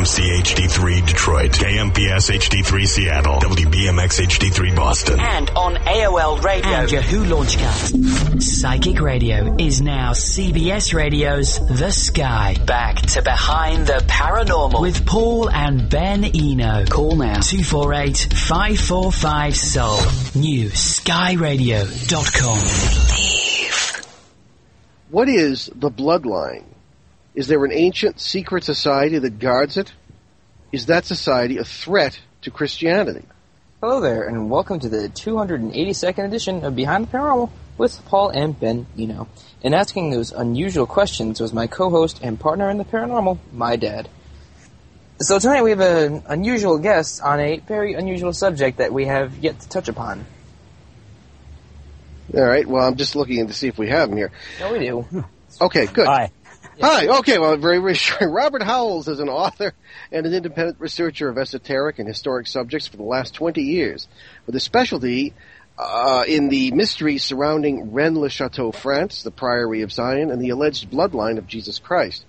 [0.00, 5.20] WMMC HD3 Detroit, KMPS HD3 Seattle, WBMX HD3 Boston.
[5.20, 8.40] And on AOL Radio and Yahoo Launchcast.
[8.42, 12.56] Psychic Radio is now CBS Radio's The Sky.
[12.64, 16.86] Back to Behind the Paranormal with Paul and Ben Eno.
[16.86, 19.98] Call now 248 545 Soul.
[20.34, 22.58] New skyradio.com.
[25.10, 26.69] What is the bloodline?
[27.40, 29.94] Is there an ancient secret society that guards it?
[30.72, 33.24] Is that society a threat to Christianity?
[33.80, 37.48] Hello there, and welcome to the 282nd edition of Behind the Paranormal
[37.78, 39.26] with Paul and Ben Eno.
[39.62, 44.10] And asking those unusual questions was my co-host and partner in the paranormal, my dad.
[45.20, 49.38] So tonight we have an unusual guest on a very unusual subject that we have
[49.38, 50.26] yet to touch upon.
[52.34, 52.66] All right.
[52.66, 54.30] Well, I'm just looking to see if we have him here.
[54.60, 55.24] No, we do.
[55.58, 56.06] Okay, good.
[56.06, 56.30] Hi.
[56.82, 57.18] Hi.
[57.18, 57.38] Okay.
[57.38, 58.30] Well, very reassuring.
[58.32, 59.74] Robert Howells is an author
[60.10, 64.08] and an independent researcher of esoteric and historic subjects for the last 20 years,
[64.46, 65.34] with a specialty
[65.76, 71.36] uh, in the mysteries surrounding Rennes-le-Château, France, the Priory of Sion, and the alleged bloodline
[71.36, 72.24] of Jesus Christ.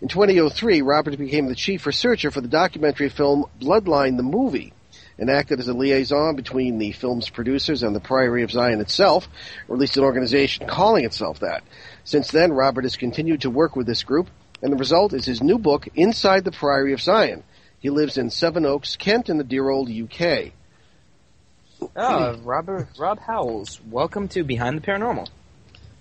[0.00, 4.72] In 2003, Robert became the chief researcher for the documentary film Bloodline the Movie,
[5.18, 9.28] and acted as a liaison between the film's producers and the Priory of Sion itself,
[9.68, 11.62] or at least an organization calling itself that.
[12.10, 14.30] Since then, Robert has continued to work with this group,
[14.60, 17.44] and the result is his new book, Inside the Priory of Sion.
[17.78, 20.50] He lives in Sevenoaks, Kent, in the dear old UK.
[21.94, 25.28] Oh, Robert Rob Howells, welcome to Behind the Paranormal.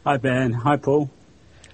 [0.04, 0.52] Hi Ben.
[0.52, 1.12] Hi Paul.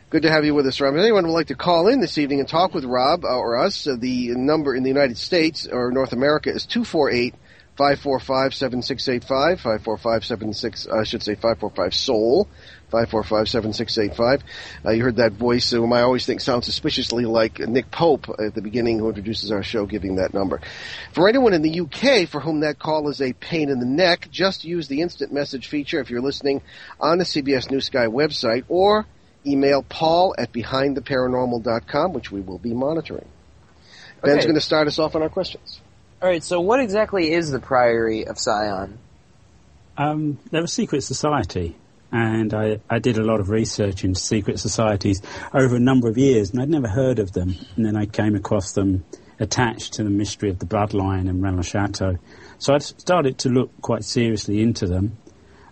[0.09, 0.95] Good to have you with us, Rob.
[0.95, 3.56] If anyone would like to call in this evening and talk with Rob uh, or
[3.56, 7.36] us, uh, the number in the United States or North America is 248
[7.77, 9.59] 545 7685.
[9.59, 12.47] 545 76, I should say 545 Soul.
[12.91, 14.43] 545 7685.
[14.85, 18.53] Uh, you heard that voice, whom I always think sounds suspiciously like Nick Pope at
[18.53, 20.61] the beginning, who introduces our show, giving that number.
[21.13, 24.29] For anyone in the UK for whom that call is a pain in the neck,
[24.31, 26.61] just use the instant message feature if you're listening
[27.00, 29.05] on the CBS New Sky website or
[29.45, 33.27] email paul at behindtheparanormal.com, which we will be monitoring.
[34.21, 34.45] Ben's Okay.
[34.45, 35.81] going to start us off on our questions.
[36.25, 38.97] All right, so what exactly is the Priory of Sion?
[39.96, 41.75] Um, they're a secret society,
[42.12, 45.22] and I, I did a lot of research into secret societies
[45.53, 47.53] over a number of years, and I'd never heard of them.
[47.75, 49.06] And then I came across them
[49.40, 52.18] attached to the mystery of the bloodline and Rennes-le-Château.
[52.57, 55.18] So I started to look quite seriously into them.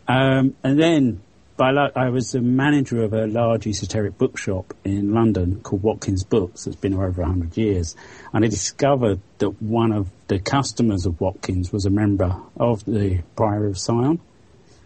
[0.07, 1.23] Um, and then
[1.55, 6.23] by luck, I was the manager of a large esoteric bookshop in London called Watkins
[6.23, 7.95] Books that's been over 100 years.
[8.33, 13.21] And I discovered that one of the customers of Watkins was a member of the
[13.35, 14.19] Prior of Sion.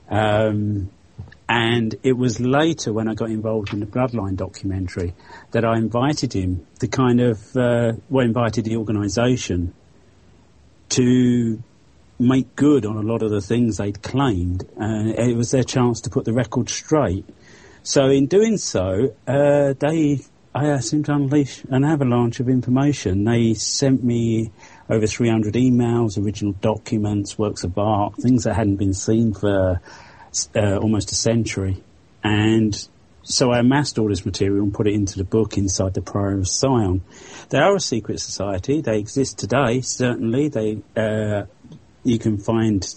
[0.09, 0.89] Um,
[1.49, 5.13] and it was later when I got involved in the Bloodline documentary
[5.51, 9.73] that I invited him to kind of, uh, well, invited the organisation
[10.89, 11.63] to
[12.19, 14.63] make good on a lot of the things they'd claimed.
[14.79, 17.25] Uh, it was their chance to put the record straight.
[17.83, 20.19] So in doing so, uh, they,
[20.53, 23.23] I them to unleash an avalanche of information.
[23.23, 24.51] They sent me
[24.89, 29.81] over 300 emails, original documents, works of art, things that hadn't been seen for
[30.55, 31.81] uh, almost a century.
[32.23, 32.87] And
[33.23, 36.39] so I amassed all this material and put it into the book inside the Priory
[36.39, 37.01] of Sion.
[37.49, 38.81] They are a secret society.
[38.81, 40.47] They exist today, certainly.
[40.47, 41.43] They, uh,
[42.07, 42.87] you can find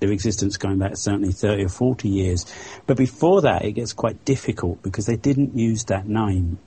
[0.00, 2.46] their existence going back certainly 30 or 40 years.
[2.86, 6.58] But before that, it gets quite difficult because they didn't use that name.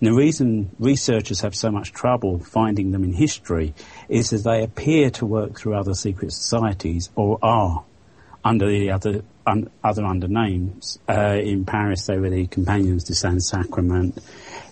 [0.00, 3.74] And the reason researchers have so much trouble finding them in history
[4.08, 7.84] is that they appear to work through other secret societies or are
[8.44, 10.98] under the other un, other under names.
[11.08, 14.18] Uh, in Paris, they were the Companions de Saint Sacrament.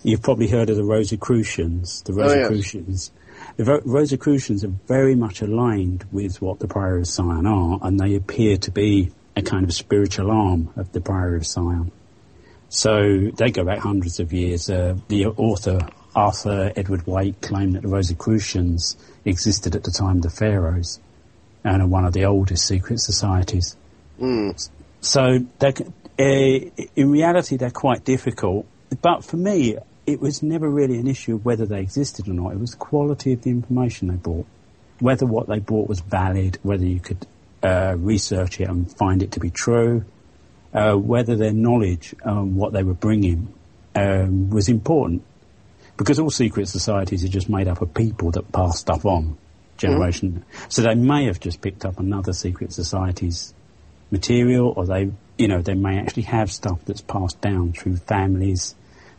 [0.03, 2.03] You've probably heard of the Rosicrucians.
[2.03, 3.11] The Oh, yes.
[3.57, 8.15] The Rosicrucians are very much aligned with what the Priory of Sion are, and they
[8.15, 11.91] appear to be a kind of spiritual arm of the Priory of Sion.
[12.67, 14.69] So they go back hundreds of years.
[14.69, 15.79] Uh, the author
[16.15, 20.99] Arthur Edward Waite claimed that the Rosicrucians existed at the time of the pharaohs
[21.63, 23.75] and are one of the oldest secret societies.
[25.01, 25.71] So uh,
[26.17, 28.65] in reality, they're quite difficult.
[29.01, 32.53] But for me, it was never really an issue of whether they existed or not.
[32.53, 34.45] It was the quality of the information they brought,
[34.99, 37.25] whether what they brought was valid, whether you could
[37.63, 40.05] uh, research it and find it to be true,
[40.73, 43.53] uh, whether their knowledge on what they were bringing
[43.95, 45.23] um, was important.
[45.97, 49.37] Because all secret societies are just made up of people that pass stuff on
[49.77, 50.43] generation.
[50.69, 53.53] So they may have just picked up another secret society's
[54.11, 58.75] material, or they, you know, they may actually have stuff that's passed down through families,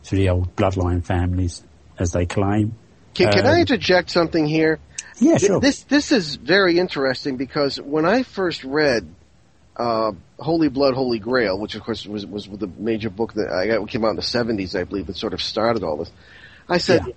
[0.07, 1.63] through the old bloodline families,
[1.99, 2.73] as they claim.
[3.13, 4.79] Can, can I Um, interject something here?
[5.19, 5.59] Yeah, sure.
[5.59, 9.07] This this is very interesting because when I first read
[9.75, 13.67] uh, Holy Blood, Holy Grail, which of course was was the major book that I
[13.67, 16.11] got, came out in the seventies, I believe, that sort of started all this.
[16.69, 17.13] I said, Yeah.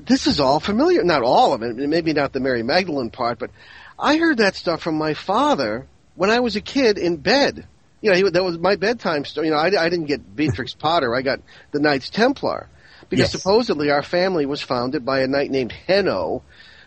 [0.00, 1.04] "This is all familiar.
[1.04, 3.50] Not all of it, maybe not the Mary Magdalene part, but
[3.98, 5.86] I heard that stuff from my father
[6.16, 7.66] when I was a kid in bed.
[8.04, 9.46] You know, he, that was my bedtime story.
[9.46, 11.14] You know, I, I didn't get Beatrix Potter.
[11.14, 11.40] I got
[11.70, 12.68] the Knights Templar
[13.08, 13.32] because Yes.
[13.32, 16.42] supposedly our family was founded by a knight named Henno,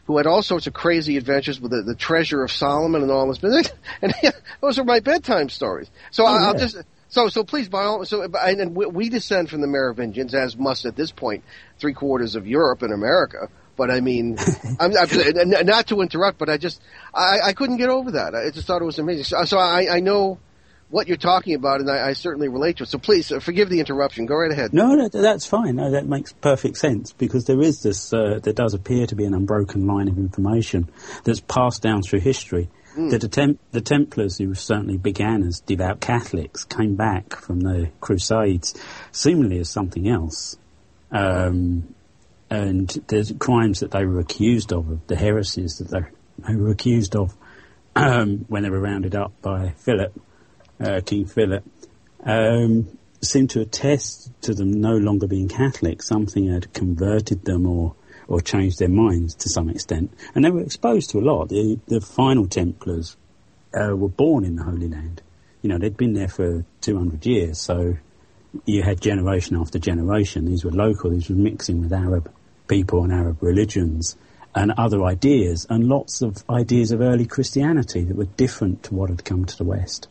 [0.06, 3.28] who had all sorts of crazy adventures with the, the treasure of Solomon and all
[3.28, 3.40] this.
[3.40, 3.72] Business.
[4.04, 4.14] And
[4.62, 5.90] those are my bedtime stories.
[6.12, 6.60] So oh, I, I'll yeah.
[6.60, 6.78] just
[7.10, 10.56] so so please by all so and and we, we descend from the Merovingians as
[10.56, 11.44] must at this point
[11.80, 13.50] three quarters of Europe and America.
[13.76, 14.38] But I mean,
[14.80, 16.80] I'm, I'm not to interrupt, but I just
[17.12, 18.36] I, I couldn't get over that.
[18.36, 19.24] I just thought it was amazing.
[19.24, 20.38] So, so I, I know
[20.90, 22.90] what you're talking about, and I, I certainly relate to it.
[22.90, 24.26] So please uh, forgive the interruption.
[24.26, 24.74] Go right ahead.
[24.74, 25.76] No, no, that's fine.
[25.76, 28.14] No, that makes perfect sense because there is this.
[28.14, 30.90] Uh, there does appear to be an unbroken line of information
[31.24, 32.70] that's passed down through history.
[32.98, 37.92] That the, Tem- the Templars, who certainly began as devout Catholics, came back from the
[38.02, 38.74] Crusades,
[39.12, 40.58] seemingly as something else.
[41.12, 41.94] Um,
[42.50, 47.16] and the crimes that they were accused of, the heresies that they, they were accused
[47.16, 47.36] of
[47.96, 50.20] um, when they were rounded up by Philip,
[50.80, 51.64] uh, King Philip
[52.24, 56.02] um, seemed to attest to them no longer being Catholic.
[56.02, 57.96] Something had converted them or,
[58.28, 60.14] or changed their minds to some extent.
[60.36, 61.50] And they were exposed to a lot.
[61.50, 63.18] The, the final Templars
[63.74, 65.22] uh, were born in the Holy Land.
[65.62, 67.98] You know, they'd been there for 200 years, so
[68.66, 70.46] you had generation after generation.
[70.46, 72.32] These were local, these were mixing with Arab
[72.68, 74.18] people and Arab religions
[74.56, 79.10] and other ideas, and lots of ideas of early Christianity that were different to what
[79.10, 80.08] had come to the West.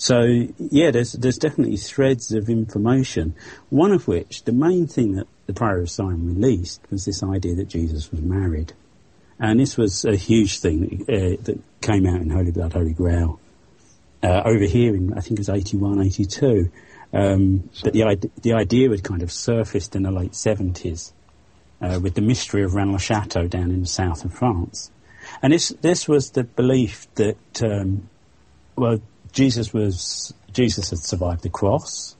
[0.00, 0.22] So
[0.58, 3.34] yeah, there's there's definitely threads of information.
[3.68, 7.54] One of which, the main thing that the Prior of Sion released was this idea
[7.56, 8.72] that Jesus was married,
[9.38, 13.40] and this was a huge thing uh, that came out in Holy Blood, Holy Grail.
[14.22, 16.70] Uh, over here in I think it was 81, 82.
[17.12, 21.12] Um, but the the idea had kind of surfaced in the late 70s
[21.82, 24.90] uh, with the mystery of le Chateau down in the south of France,
[25.42, 28.08] and this this was the belief that um,
[28.76, 29.02] well
[29.32, 32.16] Jesus was Jesus had survived the cross.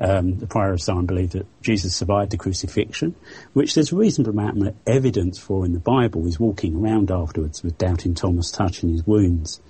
[0.00, 3.14] Um, the prior of Sion believed that Jesus survived the crucifixion,
[3.52, 6.24] which there's a reasonable amount of evidence for in the Bible.
[6.24, 9.60] He's walking around afterwards with doubting Thomas touching his wounds.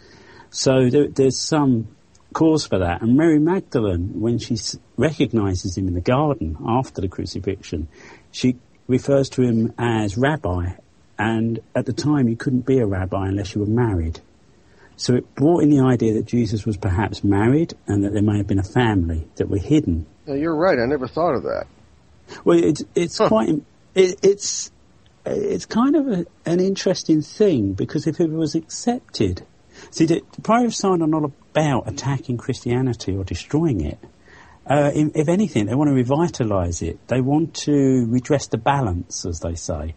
[0.50, 1.88] So there, there's some
[2.32, 3.02] cause for that.
[3.02, 4.56] And Mary Magdalene, when she
[4.96, 7.88] recognizes him in the garden after the crucifixion,
[8.30, 8.56] she
[8.86, 10.74] refers to him as rabbi.
[11.18, 14.20] And at the time, you couldn't be a rabbi unless you were married.
[15.00, 18.36] So it brought in the idea that Jesus was perhaps married and that there may
[18.36, 20.04] have been a family that were hidden.
[20.26, 20.78] No, you're right.
[20.78, 21.66] I never thought of that.
[22.44, 23.48] Well, it's it's quite
[23.94, 24.70] it, it's
[25.24, 29.46] it's kind of a, an interesting thing because if it was accepted,
[29.90, 33.98] see, the, the Prior of Sion are not about attacking Christianity or destroying it.
[34.66, 37.08] Uh, in, if anything, they want to revitalise it.
[37.08, 39.94] They want to redress the balance, as they say,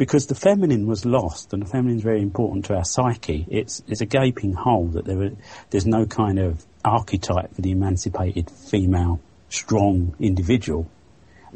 [0.00, 3.46] because the feminine was lost, and the feminine is very important to our psyche.
[3.50, 5.30] It's it's a gaping hole that there are,
[5.68, 9.20] there's no kind of archetype for the emancipated female,
[9.50, 10.90] strong individual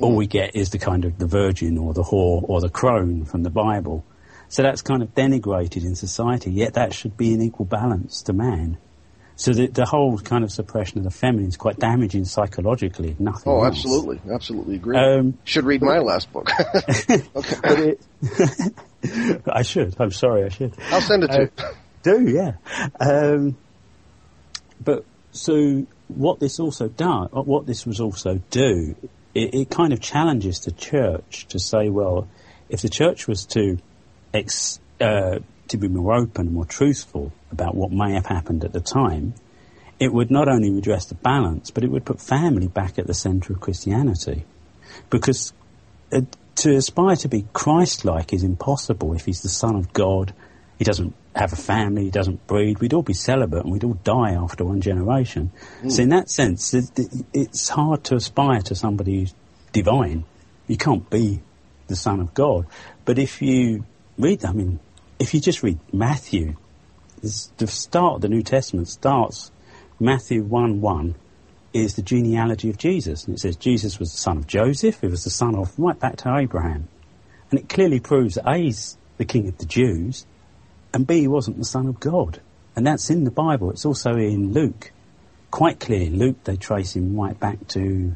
[0.00, 3.24] all we get is the kind of the virgin or the whore or the crone
[3.24, 4.04] from the Bible.
[4.48, 8.32] So that's kind of denigrated in society, yet that should be an equal balance to
[8.32, 8.78] man.
[9.36, 13.42] So the, the whole kind of suppression of the feminine is quite damaging psychologically, nothing
[13.52, 13.76] Oh, else.
[13.78, 14.96] absolutely, absolutely agree.
[14.96, 16.48] Um, Should read my last book.
[17.10, 18.72] okay, it,
[19.52, 19.96] I should.
[19.98, 20.74] I'm sorry, I should.
[20.90, 21.50] I'll send it to you.
[22.04, 22.52] do, yeah.
[23.00, 23.56] Um,
[24.82, 28.94] but so what this also does, what this was also do,
[29.34, 32.28] it, it kind of challenges the church to say, well,
[32.68, 33.78] if the church was to
[34.32, 38.72] ex, uh, to be more open and more truthful about what may have happened at
[38.72, 39.34] the time,
[39.98, 43.14] it would not only redress the balance, but it would put family back at the
[43.14, 44.44] centre of Christianity.
[45.10, 45.52] Because
[46.12, 46.22] uh,
[46.56, 50.34] to aspire to be Christ-like is impossible if he's the Son of God.
[50.78, 52.04] He doesn't have a family.
[52.04, 52.80] He doesn't breed.
[52.80, 55.50] We'd all be celibate and we'd all die after one generation.
[55.88, 59.34] So in that sense, it, it- it's hard to aspire to somebody who's
[59.72, 60.24] divine.
[60.68, 61.40] You can't be
[61.88, 62.66] the Son of God.
[63.04, 63.84] But if you
[64.18, 64.80] read, I mean,
[65.18, 66.56] if you just read Matthew,
[67.56, 69.50] the start of the New Testament starts
[70.00, 71.14] Matthew 1 1
[71.72, 73.24] is the genealogy of Jesus.
[73.24, 75.98] And it says Jesus was the son of Joseph, he was the son of right
[75.98, 76.88] back to Abraham.
[77.50, 80.26] And it clearly proves that A, he's the king of the Jews,
[80.92, 82.40] and B, he wasn't the son of God.
[82.76, 83.70] And that's in the Bible.
[83.70, 84.92] It's also in Luke.
[85.50, 86.02] Quite clear.
[86.02, 88.14] In Luke, they trace him right back to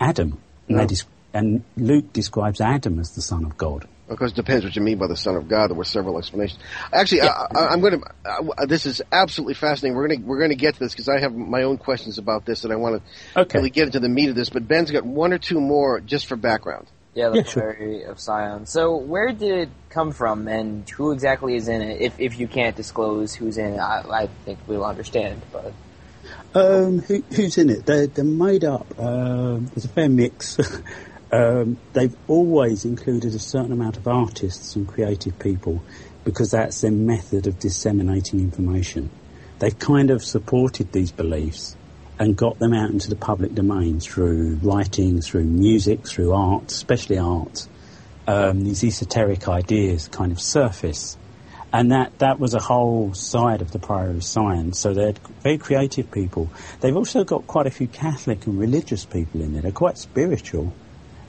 [0.00, 0.38] Adam.
[0.68, 3.86] And, they des- and Luke describes Adam as the son of God.
[4.08, 5.68] Of course, it depends what you mean by the Son of God.
[5.68, 6.58] There were several explanations.
[6.92, 7.46] Actually, Yeah.
[7.54, 8.66] I, am going to.
[8.66, 9.96] this is absolutely fascinating.
[9.96, 12.16] We're going to we're going to get to this because I have my own questions
[12.18, 13.02] about this, and I want
[13.34, 13.58] to Okay.
[13.58, 14.48] really get into the meat of this.
[14.48, 16.86] But Ben's got one or two more just for background.
[17.14, 17.74] Yeah, the Yeah, sure.
[17.74, 18.66] Priory of Sion.
[18.66, 22.00] So, where did it come from, and who exactly is in it?
[22.00, 25.42] If if you can't disclose who's in it, I, I think we'll understand.
[25.52, 25.72] But
[26.54, 27.84] Um, who, who's in it?
[27.86, 28.86] They're, they're made up.
[28.98, 30.56] Um, there's a fair mix.
[31.32, 35.82] um, they've always included a certain amount of artists and creative people
[36.24, 39.10] because that's their method of disseminating information.
[39.58, 41.76] They've kind of supported these beliefs
[42.18, 47.18] and got them out into the public domain through writing, through music, through art, especially
[47.18, 47.66] art.
[48.26, 51.16] Um, these esoteric ideas kind of surface
[51.72, 54.72] and that that was a whole side of the Priory of Sion.
[54.72, 56.50] So they're very creative people.
[56.80, 59.62] They've also got quite a few Catholic and religious people in there.
[59.62, 60.72] They're quite spiritual.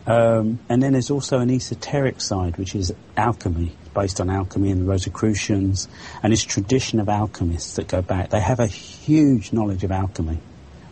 [0.10, 4.82] Um, and then there's also an esoteric side, which is alchemy, based on alchemy and
[4.82, 5.88] the Rosicrucians,
[6.24, 8.32] and this tradition of alchemists that go back.
[8.32, 10.39] They have a huge knowledge of alchemy,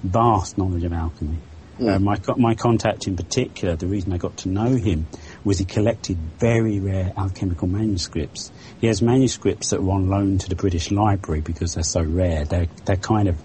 [0.03, 1.39] vast knowledge of alchemy.
[1.79, 5.07] Uh, my my contact in particular, the reason I got to know him
[5.43, 8.51] was he collected very rare alchemical manuscripts.
[8.79, 12.45] He has manuscripts that were on loan to the British Library because they're so rare.
[12.45, 13.43] They're they're kind of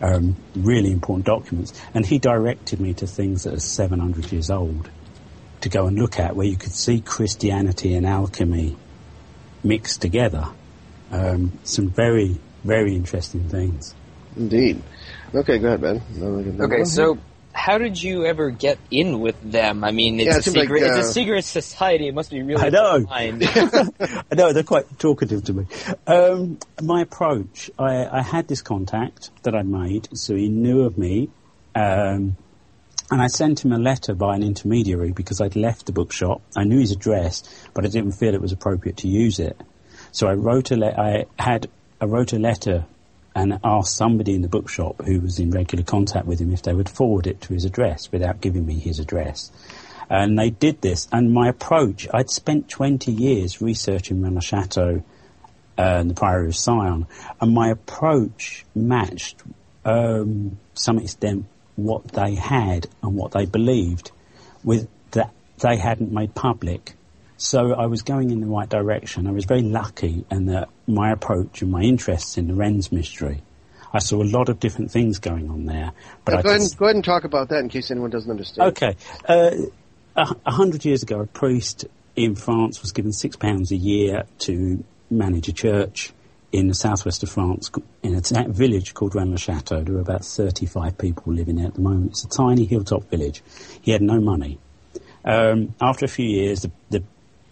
[0.00, 4.90] um, really important documents, and he directed me to things that are 700 years old
[5.62, 8.76] to go and look at, where you could see Christianity and alchemy
[9.64, 10.46] mixed together.
[11.10, 13.94] Um, some very very interesting things.
[14.36, 14.82] Indeed.
[15.34, 16.60] Okay, go ahead, Ben.
[16.60, 17.18] okay, so
[17.52, 19.82] how did you ever get in with them?
[19.84, 20.82] I mean, it's Yeah, it a seems like, secret.
[20.84, 22.08] it's uh, a secret society.
[22.08, 23.04] It must be really I know.
[23.10, 25.66] I know they're quite talkative to me.
[26.06, 30.96] Um, my approach, I, I had this contact that I'd made, so he knew of
[30.96, 31.28] me,
[31.74, 32.36] um,
[33.12, 36.40] and I sent him a letter by an intermediary because I'd left the bookshop.
[36.56, 37.42] I knew his address,
[37.74, 39.60] but I didn't feel it was appropriate to use it.
[40.12, 41.68] So I wrote a le- I had
[42.00, 42.86] I wrote a letter
[43.36, 46.72] and asked somebody in the bookshop who was in regular contact with him if they
[46.72, 49.52] would forward it to his address without giving me his address.
[50.08, 51.06] And they did this.
[51.12, 55.02] And my approach, I'd spent 20 years researching Rennes Chateau
[55.76, 57.06] uh, and the Priory of Sion,
[57.42, 59.42] and my approach matched,
[59.84, 61.44] um, some extent,
[61.76, 64.10] what they had and what they believed,
[64.64, 66.94] with that they hadn't made public.
[67.36, 69.26] So I was going in the right direction.
[69.26, 73.42] I was very lucky in that my approach and my interests in the Rennes mystery.
[73.92, 75.92] I saw a lot of different things going on there,
[76.24, 78.70] but go, ahead go ahead and talk about that in case anyone doesn't understand.
[78.70, 78.96] Okay.
[79.28, 79.50] Uh,
[80.16, 81.84] a a hundred years ago, a priest
[82.16, 86.12] in France was given six pounds a year to manage a church
[86.52, 87.70] in the southwest of France,
[88.02, 89.82] in a village called Rennes le Chateau.
[89.82, 92.10] There are about 35 people living there at the moment.
[92.10, 93.42] It's a tiny hilltop village.
[93.80, 94.58] He had no money.
[95.24, 97.02] Um, after a few years, the, the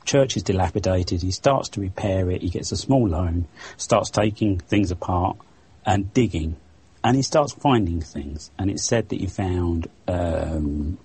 [0.04, 1.23] church is dilapidated.
[1.23, 2.42] He starts to repair it.
[2.42, 3.47] He gets a small loan,
[3.78, 5.38] starts taking things apart
[5.87, 6.57] and digging,
[7.02, 8.50] and he starts finding things.
[8.59, 10.99] And it's said that he found um,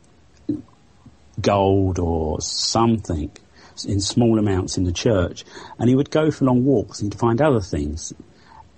[1.39, 3.31] gold or something
[3.83, 5.43] in small amounts in the church.
[5.77, 8.13] And he would go for long walks and find other things.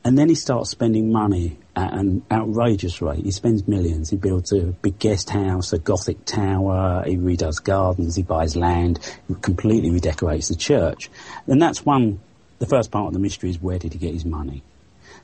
[0.03, 3.25] And then he starts spending money at an outrageous rate.
[3.25, 4.09] He spends millions.
[4.09, 7.03] He builds a big guest house, a Gothic tower.
[7.05, 8.15] He redoes gardens.
[8.15, 8.99] He buys land.
[9.27, 11.09] He completely redecorates the church.
[11.45, 12.21] And that's one.
[12.59, 14.63] The first part of the mystery is where did he get his money?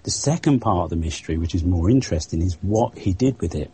[0.04, 3.56] The second part of the mystery, which is more interesting, is what he did with
[3.56, 3.72] it.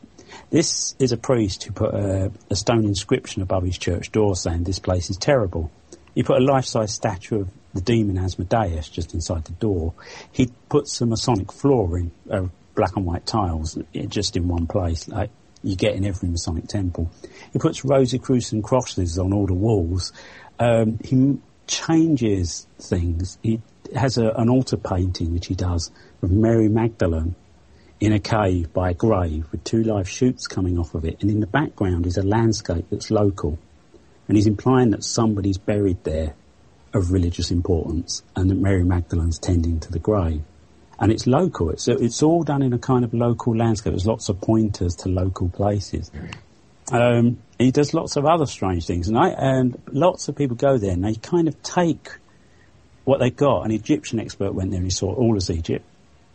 [0.52, 4.64] This is a priest who put a, a stone inscription above his church door saying
[4.64, 5.72] this place is terrible.
[6.16, 9.94] He put a life-size statue of the demon Asmodeus just inside the door.
[10.32, 15.30] He put some Masonic flooring, uh, black and white tiles, just in one place, like
[15.64, 17.12] you get in every Masonic temple.
[17.54, 20.14] He puts Rosicrucian crosses on all the walls.
[20.58, 21.38] Um, he
[21.68, 23.38] changes things.
[23.44, 23.62] He
[23.96, 27.36] has a, an altar painting which he does of Mary Magdalene
[28.00, 31.30] in a cave by a grave with two live shoots coming off of it, and
[31.30, 33.60] in the background is a landscape that's local.
[34.30, 36.36] And he's implying that somebody's buried there
[36.94, 40.42] of religious importance, and that Mary Magdalene's tending to the grave.
[41.00, 41.72] And it's local.
[41.72, 43.94] It's it's all done in a kind of local landscape.
[43.94, 46.12] There's lots of pointers to local places.
[46.92, 50.78] Um, he does lots of other strange things, and I and lots of people go
[50.78, 52.10] there and they kind of take
[53.06, 53.66] what they got.
[53.66, 55.86] An Egyptian expert went there and he saw it all as Egypt.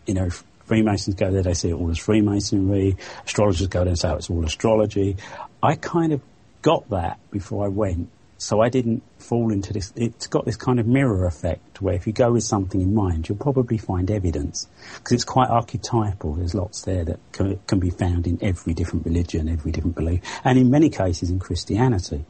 [0.07, 0.31] You know,
[0.65, 2.97] Freemasons go there, they see it all as Freemasonry.
[3.25, 5.17] Astrologers go there and say oh, it's all astrology.
[5.63, 6.21] I kind of
[6.65, 9.93] got that before I went, so I didn't fall into this.
[9.97, 13.29] It's got this kind of mirror effect where if you go with something in mind,
[13.29, 14.67] you'll probably find evidence
[14.97, 16.35] because it's quite archetypal.
[16.35, 20.23] There's lots there that can, can be found in every different religion, every different belief,
[20.43, 22.25] and in many cases in Christianity.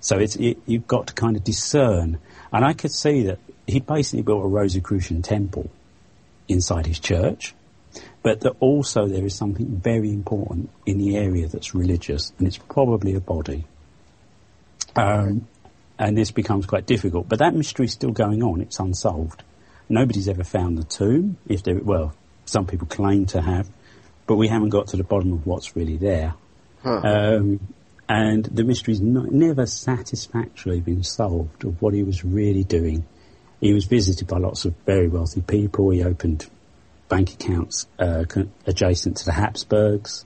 [0.00, 2.18] So it's it, you've got to kind of discern.
[2.52, 5.70] And I could see that he basically built a Rosicrucian temple
[6.46, 7.54] inside his church,
[8.22, 12.58] but that also there is something very important in the area that's religious, and it's
[12.58, 13.64] probably a body.
[14.96, 15.46] Um,
[15.98, 17.28] and this becomes quite difficult.
[17.28, 19.42] But that mystery is still going on; it's unsolved.
[19.88, 21.36] Nobody's ever found the tomb.
[21.46, 23.68] If there, well, some people claim to have,
[24.26, 26.34] but we haven't got to the bottom of what's really there.
[26.82, 27.00] Huh.
[27.04, 27.60] Um,
[28.08, 33.06] and the mystery's not, never satisfactorily been solved of what he was really doing.
[33.60, 35.90] He was visited by lots of very wealthy people.
[35.90, 36.48] He opened
[37.12, 38.24] bank accounts uh,
[38.66, 40.24] adjacent to the Habsburgs.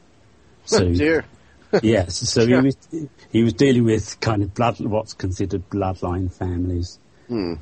[0.71, 1.25] oh dear.
[1.83, 2.77] yes, so he was
[3.33, 7.01] he was dealing with kind of blood, what's considered bloodline families.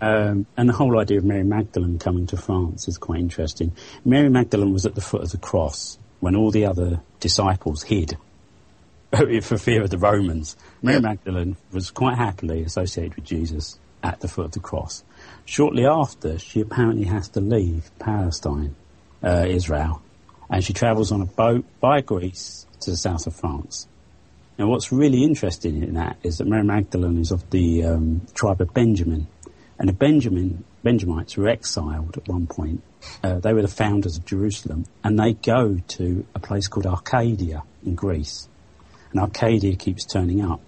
[0.03, 3.73] Um, and the whole idea of Mary Magdalene coming to France is quite interesting.
[4.05, 8.19] Mary Magdalene was at the foot of the cross when all the other disciples hid
[9.43, 10.55] for fear of the Romans.
[10.83, 11.01] Mary.
[11.01, 15.03] Magdalene was quite happily associated with Jesus at the foot of the cross.
[15.47, 18.77] Shortly after, she apparently has to leave Palestine,
[19.25, 20.03] uh, Israel,
[20.51, 23.89] and she travels on a boat by Greece to the south of France.
[24.59, 28.61] Now, what's really interesting in that is that Mary Magdalene is of the um, tribe
[28.61, 29.27] of Benjamin,
[29.79, 32.83] and the Benjamin Benjamites were exiled at one point.
[33.23, 37.65] Uh, they were the founders of Jerusalem, and they go to a place called Arcadia
[37.85, 38.49] in Greece,
[39.11, 40.61] and Arcadia keeps turning up.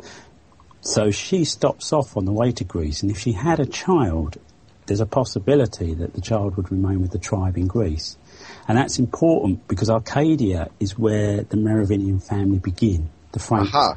[0.80, 4.38] So she stops off on the way to Greece, and if she had a child,
[4.86, 8.16] there's a possibility that the child would remain with the tribe in Greece.
[8.68, 13.10] And that's important because Arcadia is where the Merovingian family begin.
[13.32, 13.70] The Franks.
[13.72, 13.94] Aha.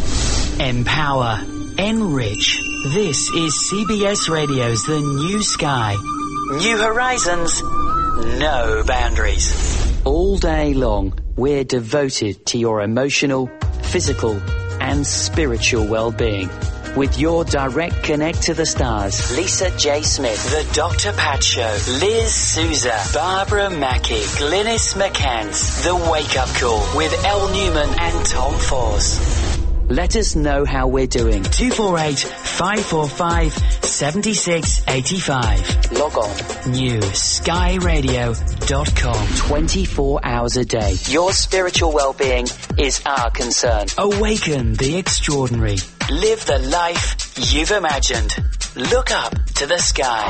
[0.61, 1.39] empower,
[1.79, 2.61] enrich.
[2.93, 5.95] This is CBS Radio's The New Sky.
[6.59, 9.55] New horizons, no boundaries.
[10.05, 13.49] All day long, we're devoted to your emotional,
[13.83, 14.41] physical,
[14.89, 16.49] and spiritual well-being.
[16.97, 20.03] With your direct connect to the stars, Lisa J.
[20.03, 21.13] Smith, The Dr.
[21.13, 27.91] Pat Show, Liz Souza, Barbara Mackey, Glynis McCants, The Wake Up Call with Elle Newman
[28.01, 29.38] and Tom Force.
[29.89, 31.43] Let us know how we're doing.
[31.43, 33.53] 248 545
[33.85, 35.93] 7685.
[35.93, 36.29] Log on.
[36.75, 39.29] NewSkyRadio.com.
[39.37, 40.95] 24 hours a day.
[41.09, 42.47] Your spiritual well-being
[42.77, 43.87] is our concern.
[43.97, 45.77] Awaken the extraordinary.
[46.11, 48.37] Live the life you've imagined.
[48.79, 50.25] Look up to the sky.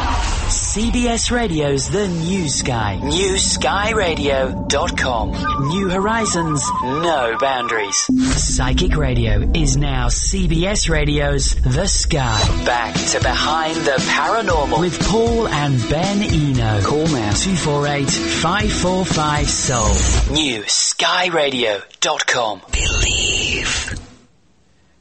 [0.49, 2.99] CBS Radio's The New Sky.
[3.03, 5.69] NewSkyRadio.com.
[5.69, 8.07] New horizons, no boundaries.
[8.43, 12.43] Psychic Radio is now CBS Radio's The Sky.
[12.65, 16.81] Back to Behind the Paranormal with Paul and Ben Eno.
[16.85, 19.95] Call now 248 545 Soul.
[20.35, 22.63] NewSkyRadio.com.
[22.73, 24.08] Believe.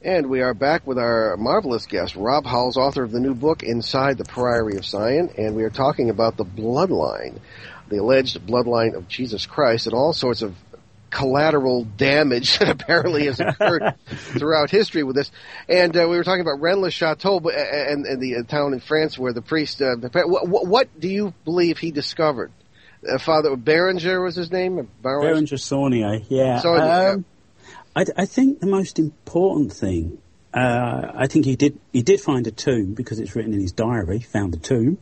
[0.08, 3.62] And we are back with our marvelous guest, Rob Howells, author of the new book,
[3.62, 7.40] Inside the Priory of Sion, and we are talking about the bloodline,
[7.90, 10.56] the alleged bloodline of Jesus Christ, and all sorts of
[11.10, 15.30] collateral damage that apparently has occurred throughout history with this.
[15.68, 19.34] And uh, we were talking about Rennes-le-Château and, and the uh, town in France where
[19.34, 22.54] the priest, uh, the, what, what, do you believe he discovered?
[23.06, 24.90] Uh, Father Berenger was his name?
[25.02, 25.58] Berenger?
[25.58, 26.62] Saunière, yeah.
[26.62, 27.26] Saunière, Um,
[27.98, 30.20] I, I think the most important thing,
[30.54, 33.72] uh, I think he did he did find a tomb because it's written in his
[33.72, 34.20] diary.
[34.20, 35.00] Found a tomb,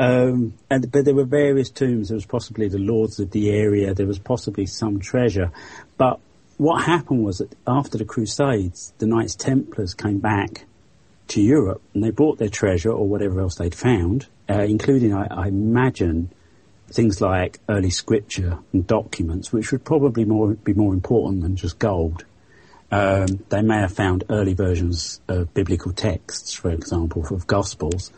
[0.00, 2.08] um, and but there were various tombs.
[2.08, 3.94] There was possibly the lords of the area.
[3.94, 5.52] There was possibly some treasure,
[5.96, 6.18] but
[6.56, 10.64] what happened was that after the Crusades, the Knights Templars came back
[11.28, 15.26] to Europe and they brought their treasure or whatever else they'd found, uh, including, I,
[15.30, 16.30] I imagine,
[16.94, 21.78] things like early scripture and documents, which would probably more, be more important than just
[21.78, 22.24] gold.
[22.90, 28.12] Um, they may have found early versions of biblical texts, for example, of Gospels,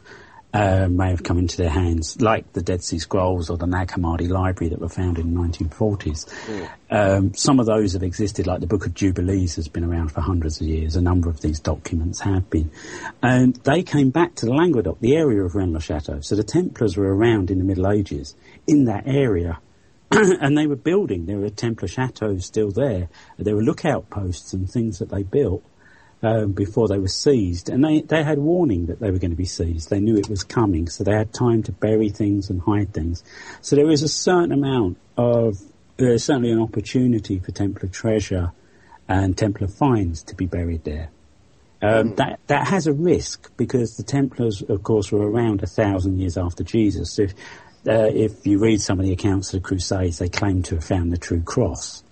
[0.57, 3.89] uh, may have come into their hands, like the Dead Sea Scrolls or the Nag
[3.89, 6.71] Hammadi Library that were found in the 1940s.
[6.91, 10.21] Um, some of those have existed, like the Book of Jubilees has been around for
[10.23, 10.97] hundreds of years.
[10.97, 12.71] A number of these documents have been.
[13.23, 16.25] And they came back to the Languedoc, the area of Rennes-le-Château.
[16.25, 18.35] So the Templars were around in the Middle Ages
[18.67, 19.59] in that area.
[20.11, 21.27] and they were building.
[21.27, 23.09] There were Templar chateaux still there.
[23.39, 25.65] There were lookout posts and things that they built
[26.23, 27.69] um, before they were seized.
[27.69, 29.91] And they, they had warning that they were going to be seized.
[29.91, 33.25] They knew it was coming, so they had time to bury things and hide things.
[33.61, 35.59] So there was a certain amount of,
[35.99, 38.53] uh, certainly an opportunity for Templar treasure
[39.09, 41.11] and Templar finds to be buried there.
[41.83, 46.19] Um, that that has a risk because the Templars, of course, were around a thousand
[46.19, 47.13] years after Jesus.
[47.13, 47.35] So if,
[47.87, 50.85] uh, if you read some of the accounts of the Crusades, they claim to have
[50.85, 52.03] found the true cross,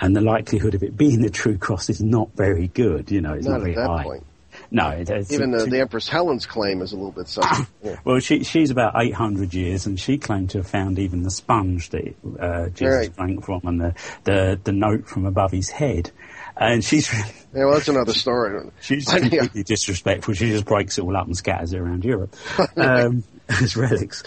[0.00, 3.10] and the likelihood of it being the true cross is not very good.
[3.10, 4.02] You know, it's Not not, at very that high.
[4.04, 4.26] point.
[4.70, 7.66] No, it, Even the, the Empress Helen's claim is a little bit something.
[7.82, 7.96] Yeah.
[8.04, 11.90] well, she, she's about 800 years, and she claimed to have found even the sponge
[11.90, 13.16] that uh, Jesus Right.
[13.16, 16.10] drank from, and the, the the note from above his head.
[16.56, 18.70] And she's really, Yeah, well, that's another story.
[18.80, 20.34] she's I mean, completely disrespectful.
[20.34, 22.34] She just breaks it all up and scatters it around Europe
[22.76, 23.24] um,
[23.62, 24.22] as relics.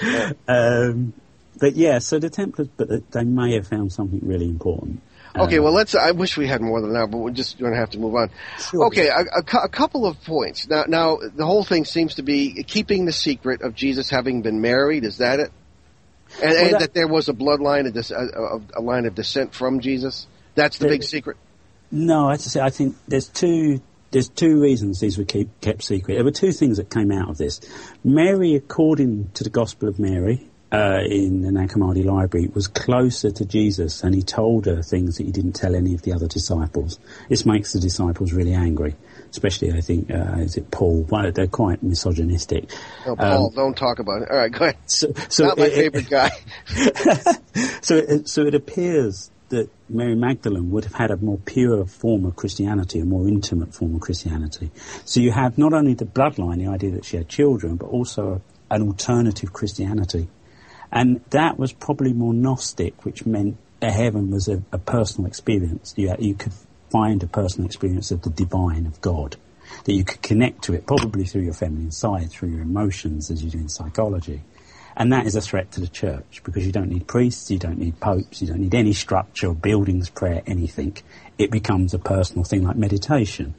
[0.47, 1.13] Um,
[1.60, 5.01] but yeah, so the Templars, but they- may have found something really important.
[5.36, 5.93] Okay, Uh, well, let's.
[5.93, 8.15] I wish we had more than that, but we're just going to have to move
[8.15, 8.30] on.
[8.73, 10.67] Okay, a, a a couple of points.
[10.67, 14.62] Now, now the whole thing seems to be keeping the secret of Jesus having been
[14.62, 15.03] married.
[15.03, 15.51] Is that it?
[16.41, 20.27] And, and that- that, there was a bloodline, a, a, line of descent from Jesus.
[20.56, 21.38] That's the There- big secret.
[21.91, 23.82] No, I say, I think there's two
[24.17, 26.15] there's two reasons these were keep, kept secret.
[26.15, 27.62] There were two things that came out of this.
[28.03, 33.30] Mary, according to the Gospel of Mary uh, in the Nag Hammadi Library, was closer
[33.30, 36.27] to Jesus, and he told her things that he didn't tell any of the other
[36.27, 36.99] disciples.
[37.30, 38.95] This makes the disciples really angry,
[39.30, 41.06] especially I think uh, is it Paul?
[41.08, 42.71] Well, they're quite misogynistic.
[43.06, 44.32] Oh, Paul, Um, don't talk about it.
[44.32, 44.77] All right, go ahead.
[44.88, 46.32] So, so Not my it- favorite guy.
[47.82, 52.25] so, it, so it appears that Mary Magdalene would have had a more pure form
[52.25, 54.71] of Christianity, a more intimate form of Christianity.
[55.05, 58.41] So you have not only the bloodline, the idea that she had children, but also
[58.69, 60.27] an alternative Christianity.
[60.91, 65.93] And that was probably more Gnostic, which meant a heaven was a, a personal experience.
[65.97, 66.53] You, you could
[66.89, 69.36] find a personal experience of the divine, of God,
[69.83, 73.43] that you could connect to it, probably through your feminine side, through your emotions, as
[73.43, 74.41] you do in psychology.
[74.99, 77.77] And that is a threat to the church because you don't need priests, you don't
[77.77, 80.97] need popes, you don't need any structure, buildings, prayer, anything.
[81.38, 83.53] It becomes a personal thing like meditation.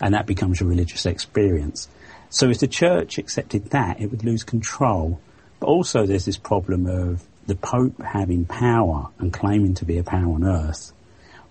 [0.00, 1.88] And that becomes your religious experience.
[2.28, 5.20] So if the church accepted that, it would lose control.
[5.60, 10.02] But also there's this problem of the Pope having power and claiming to be a
[10.02, 10.92] power on earth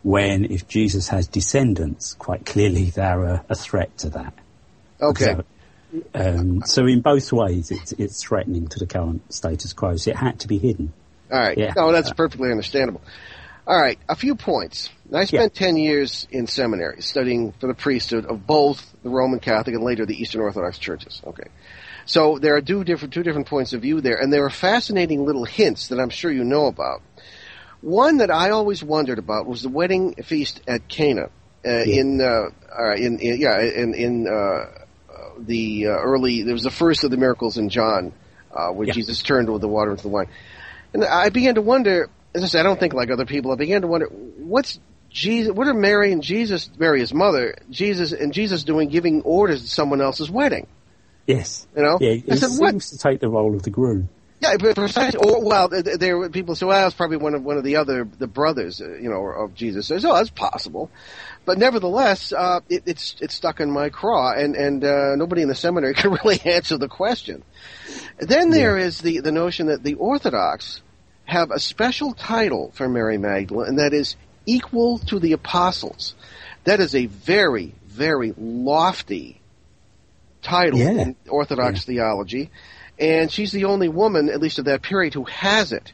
[0.04, 4.34] when if Jesus has descendants, quite clearly they're a, a threat to that.
[5.02, 5.26] Okay.
[5.26, 5.44] So,
[6.14, 9.96] um, so in both ways, it's, it's threatening to the current status quo.
[9.96, 10.94] So it had to be hidden.
[11.32, 11.58] All right.
[11.58, 11.74] Yeah.
[11.76, 13.02] No, that's perfectly understandable.
[13.70, 14.90] All right, a few points.
[15.14, 19.76] I spent 10 years in seminary studying for the priesthood of both the Roman Catholic
[19.76, 21.22] and later the Eastern Orthodox churches.
[21.24, 21.50] Okay.
[22.08, 25.24] So there are two different, two different points of view there, and there are fascinating
[25.24, 27.04] little hints that I'm sure you know about.
[27.82, 31.30] One that I always wondered about was the wedding feast at Cana
[31.64, 34.66] uh, in, uh, uh, in, in, yeah, in, in, uh,
[35.46, 38.14] the uh, early, there was the first of the miracles in John,
[38.54, 38.94] uh, where Yeah.
[38.94, 40.28] Jesus turned the water into the wine.
[40.94, 43.56] And I began to wonder, as I said, I don't think like other people, I
[43.56, 48.34] began to wonder, what's Jesus, what are Mary and Jesus, Mary his mother, Jesus and
[48.34, 50.68] Jesus doing giving orders at someone else's wedding?
[51.28, 51.68] Yes.
[51.76, 51.98] You know?
[52.02, 52.72] Yeah, I said, what?
[52.72, 54.10] seems to take the role of the groom.
[54.42, 55.20] Yeah, but precisely.
[55.20, 57.64] Or well, th- th- there were people say, well, it's probably one of one of
[57.66, 59.88] the other the brothers, uh, you know, of Jesus.
[59.88, 60.90] So oh, that's possible,
[61.46, 65.50] but nevertheless, uh, it, it's it's stuck in my craw, and and uh, nobody in
[65.50, 67.44] the seminary can really answer the question.
[68.18, 70.82] Then there is the the notion that the Orthodox
[71.26, 76.16] have a special title for Mary Magdalene, and that is equal to the apostles.
[76.64, 79.42] That is a very very lofty
[80.42, 80.92] title Yeah.
[80.92, 82.50] in Orthodox theology,
[83.00, 85.94] and she's the only woman, at least of that period, who has it.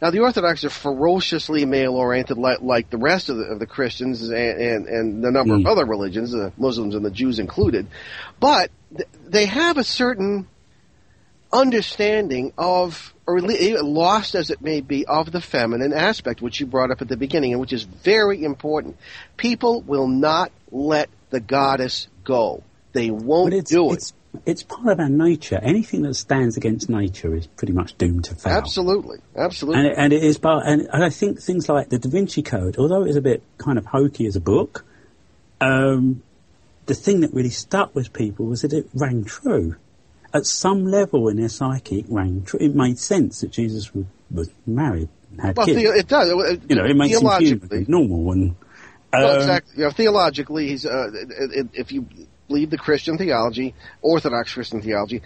[0.00, 4.22] Now, the Orthodox are ferociously male-oriented, like, like the rest of the, of the Christians
[4.22, 5.70] and, and, and the number of Mm.
[5.70, 7.86] other religions, the Muslims and the Jews included,
[8.40, 10.48] but th- they have a certain
[11.52, 16.90] understanding of, or lost as it may be, of the feminine aspect, which you brought
[16.90, 18.96] up at the beginning, and which is very important.
[19.36, 22.64] People will not let the goddess go.
[22.92, 23.94] They won't it's, do it.
[23.94, 24.12] it's,
[24.46, 25.58] it's part of our nature.
[25.62, 28.52] Anything that stands against nature is pretty much doomed to fail.
[28.52, 29.80] Absolutely, absolutely.
[29.80, 32.42] And it, and it is part, and, and I think things like the Da Vinci
[32.42, 34.84] Code, although it is a bit kind of hokey as a book,
[35.60, 36.22] um,
[36.86, 39.76] the thing that really stuck with people was that it rang true.
[40.34, 42.58] at some level in their psyche, it rang true.
[42.60, 45.82] It made sense that Jesus was, was married and had Well, kids.
[45.82, 46.28] the, it does.
[46.28, 48.56] It- you know, it makes him human normal and.
[49.12, 49.74] Well, um, exactly.
[49.76, 51.10] You know, theologically, he's uh,
[51.74, 52.06] if you
[52.52, 55.22] believe the Christian theology, Orthodox Christian theology,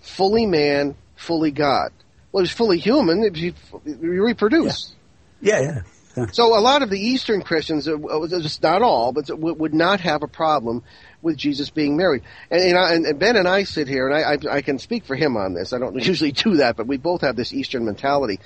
[0.00, 1.90] fully man, fully God.
[2.30, 3.24] Well, he's fully human.
[3.24, 4.94] If you, you reproduce.
[5.40, 5.80] Yeah, yeah.
[6.16, 6.26] yeah.
[6.32, 10.00] So a lot of the Eastern Christians, uh, uh, just not all, but would not
[10.00, 10.84] have a problem
[11.20, 12.22] with Jesus being married.
[12.50, 14.78] And, you know, and, and Ben and I sit here, and I, I, I can
[14.78, 15.72] speak for him on this.
[15.72, 18.38] I don't usually do that, but we both have this Eastern mentality.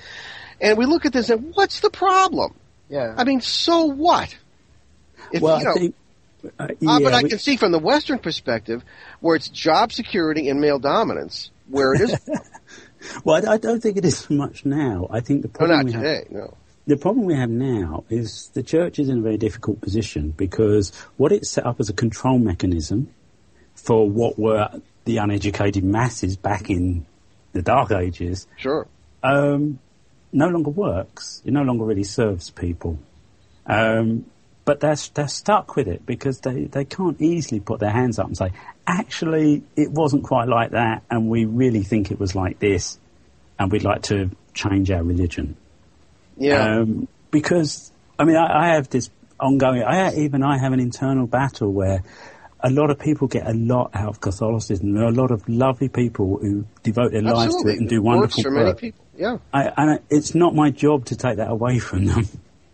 [0.59, 2.55] And we look at this and what's the problem?
[2.89, 3.13] Yeah.
[3.15, 4.35] I mean, so what?
[5.31, 5.95] If, well, you know, I think.
[6.43, 8.83] Uh, uh, yeah, but I we- can see from the Western perspective
[9.19, 12.19] where it's job security and male dominance, where it is.
[13.23, 15.07] well, I, I don't think it is much now.
[15.09, 16.31] I think the no, problem not we have.
[16.31, 16.57] No.
[16.85, 20.91] The problem we have now is the church is in a very difficult position because
[21.15, 23.09] what it set up as a control mechanism
[23.75, 24.69] for what were
[25.05, 27.05] the uneducated masses back in
[27.53, 28.85] the Dark Ages Sure.
[29.23, 29.79] um,
[30.33, 31.41] no longer works.
[31.45, 32.99] It no longer really serves people.
[33.65, 34.25] Um,
[34.65, 38.27] but they're, they're stuck with it because they, they can't easily put their hands up
[38.27, 38.51] and say,
[38.87, 42.97] actually, it wasn't quite like that and we really think it was like this
[43.59, 45.55] and we'd like to change our religion.
[46.37, 46.79] Yeah.
[46.79, 49.83] Um, because I mean, I, I have this ongoing.
[49.83, 52.03] I even I have an internal battle where
[52.59, 54.93] a lot of people get a lot out of Catholicism.
[54.93, 58.01] There are a lot of lovely people who devote their lives to it and do
[58.01, 59.03] wonderful for many people.
[59.17, 59.37] Yeah.
[59.53, 62.27] I, and it's not my job to take that away from them.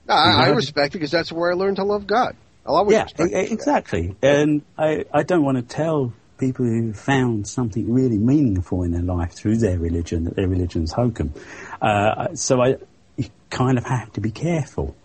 [0.09, 2.35] No, I, I respect it because that's where I learned to love God.
[2.65, 4.15] I'll always yeah, exactly.
[4.21, 9.03] And I, I don't want to tell people who found something really meaningful in their
[9.03, 11.33] life through their religion that their religion's hokum.
[11.81, 12.77] Uh, so I
[13.17, 14.95] you kind of have to be careful.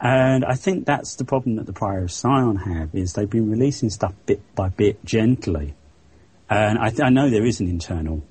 [0.00, 3.50] And I think that's the problem that the Prior of Sion have is they've been
[3.50, 5.74] releasing stuff bit by bit gently.
[6.48, 8.22] And I, th- I know there is an internal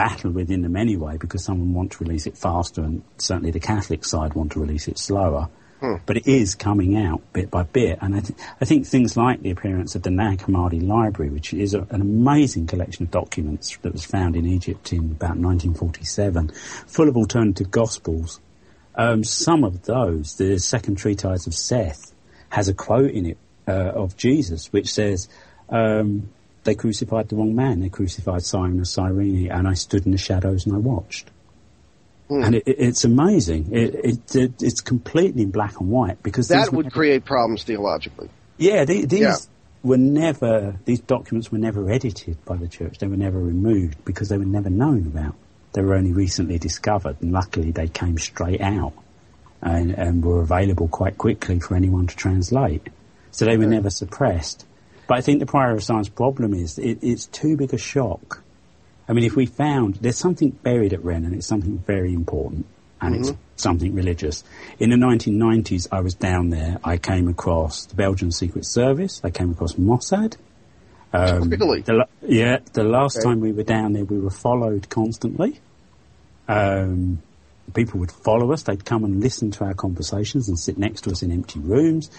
[0.00, 4.02] battle within them anyway because some want to release it faster and certainly the Catholic
[4.02, 5.50] side want to release it slower.
[6.06, 9.42] But it is coming out bit by bit, and I, th- I think things like
[9.42, 13.78] the appearance of the Nag Hammadi Library, which is a, an amazing collection of documents
[13.82, 16.50] that was found in Egypt in about 1947,
[16.86, 18.40] full of alternative gospels.
[18.94, 22.12] Um, some of those, the second treatise of Seth,
[22.50, 25.28] has a quote in it uh, of Jesus which says,
[25.70, 26.28] um,
[26.64, 27.80] "They crucified the wrong man.
[27.80, 31.30] They crucified Simon of Cyrene, and I stood in the shadows and I watched."
[32.28, 32.44] Hmm.
[32.44, 33.72] And it, it, it's amazing.
[33.72, 37.64] It, it, it, it's completely in black and white because That would were- create problems
[37.64, 38.28] theologically.
[38.56, 39.36] yeah, the, these Yeah.
[39.82, 42.98] were never, these documents were never edited by the church.
[42.98, 45.34] They were never removed because they were never known about.
[45.72, 48.92] They were only recently discovered and luckily they came straight out
[49.60, 52.90] and, and were available quite quickly for anyone to translate.
[53.32, 53.70] So they were hmm.
[53.70, 54.66] never suppressed.
[55.10, 58.44] But I think the prior of science problem is it, it's too big a shock.
[59.08, 62.64] I mean, if we found there's something buried at Rennes and it's something very important
[63.00, 64.44] and it's something religious.
[64.78, 66.78] In the 1990s, I was down there.
[66.84, 69.20] I came across the Belgian Secret Service.
[69.24, 70.36] I came across Mossad.
[71.12, 71.80] Um, Really?
[71.80, 73.24] the, yeah, the last Okay.
[73.30, 75.58] time we were down there, we were followed constantly.
[76.46, 77.20] Um,
[77.74, 78.62] people would follow us.
[78.62, 82.12] They'd come and listen to our conversations and sit next to us in empty rooms.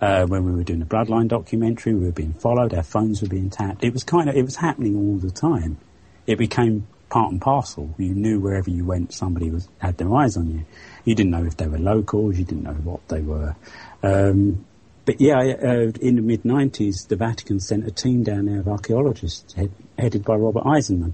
[0.00, 2.74] Uh, when we were doing the Bloodline documentary, we were being followed.
[2.74, 3.82] Our phones were being tapped.
[3.84, 5.78] It was kind of, it was happening all the time.
[6.26, 7.94] It became part and parcel.
[7.96, 10.64] You knew wherever you went, somebody was had their eyes on you.
[11.04, 12.36] You didn't know if they were locals.
[12.38, 13.54] You didn't know what they were.
[14.02, 14.64] Um,
[15.06, 18.68] but yeah, uh, in the mid '90s, the Vatican sent a team down there of
[18.68, 21.12] archaeologists, head, headed by Robert Eisenman,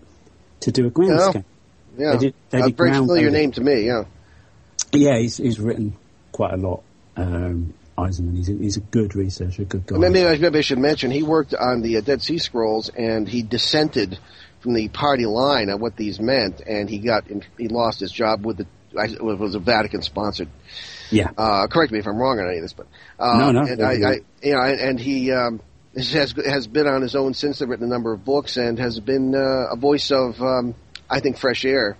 [0.60, 1.30] to do a ground Yeah.
[1.30, 1.44] scan.
[1.98, 2.12] Yeah.
[2.12, 4.04] They did- they a did very ground familiar name to me, yeah.
[4.92, 5.96] Yeah, he's, he's written
[6.32, 6.82] quite a lot.
[7.16, 9.96] Um, Eisenman, he's a, he's a good researcher, good guy.
[9.98, 13.28] Maybe, I- maybe I should mention he worked on the uh, Dead Sea Scrolls and
[13.28, 14.18] he dissented
[14.60, 18.12] from the party line on what these meant, and he got in, he lost his
[18.12, 20.48] job with the it was a Vatican sponsored.
[21.10, 22.86] yeah, Uh, correct me if I'm wrong on any of this, but
[23.18, 25.60] uh, No, no, and I, I, you know, and, he um,
[25.96, 27.60] has has been on his own since.
[27.60, 30.74] They've written a number of books and has been uh, a voice of um,
[31.08, 31.96] I think fresh air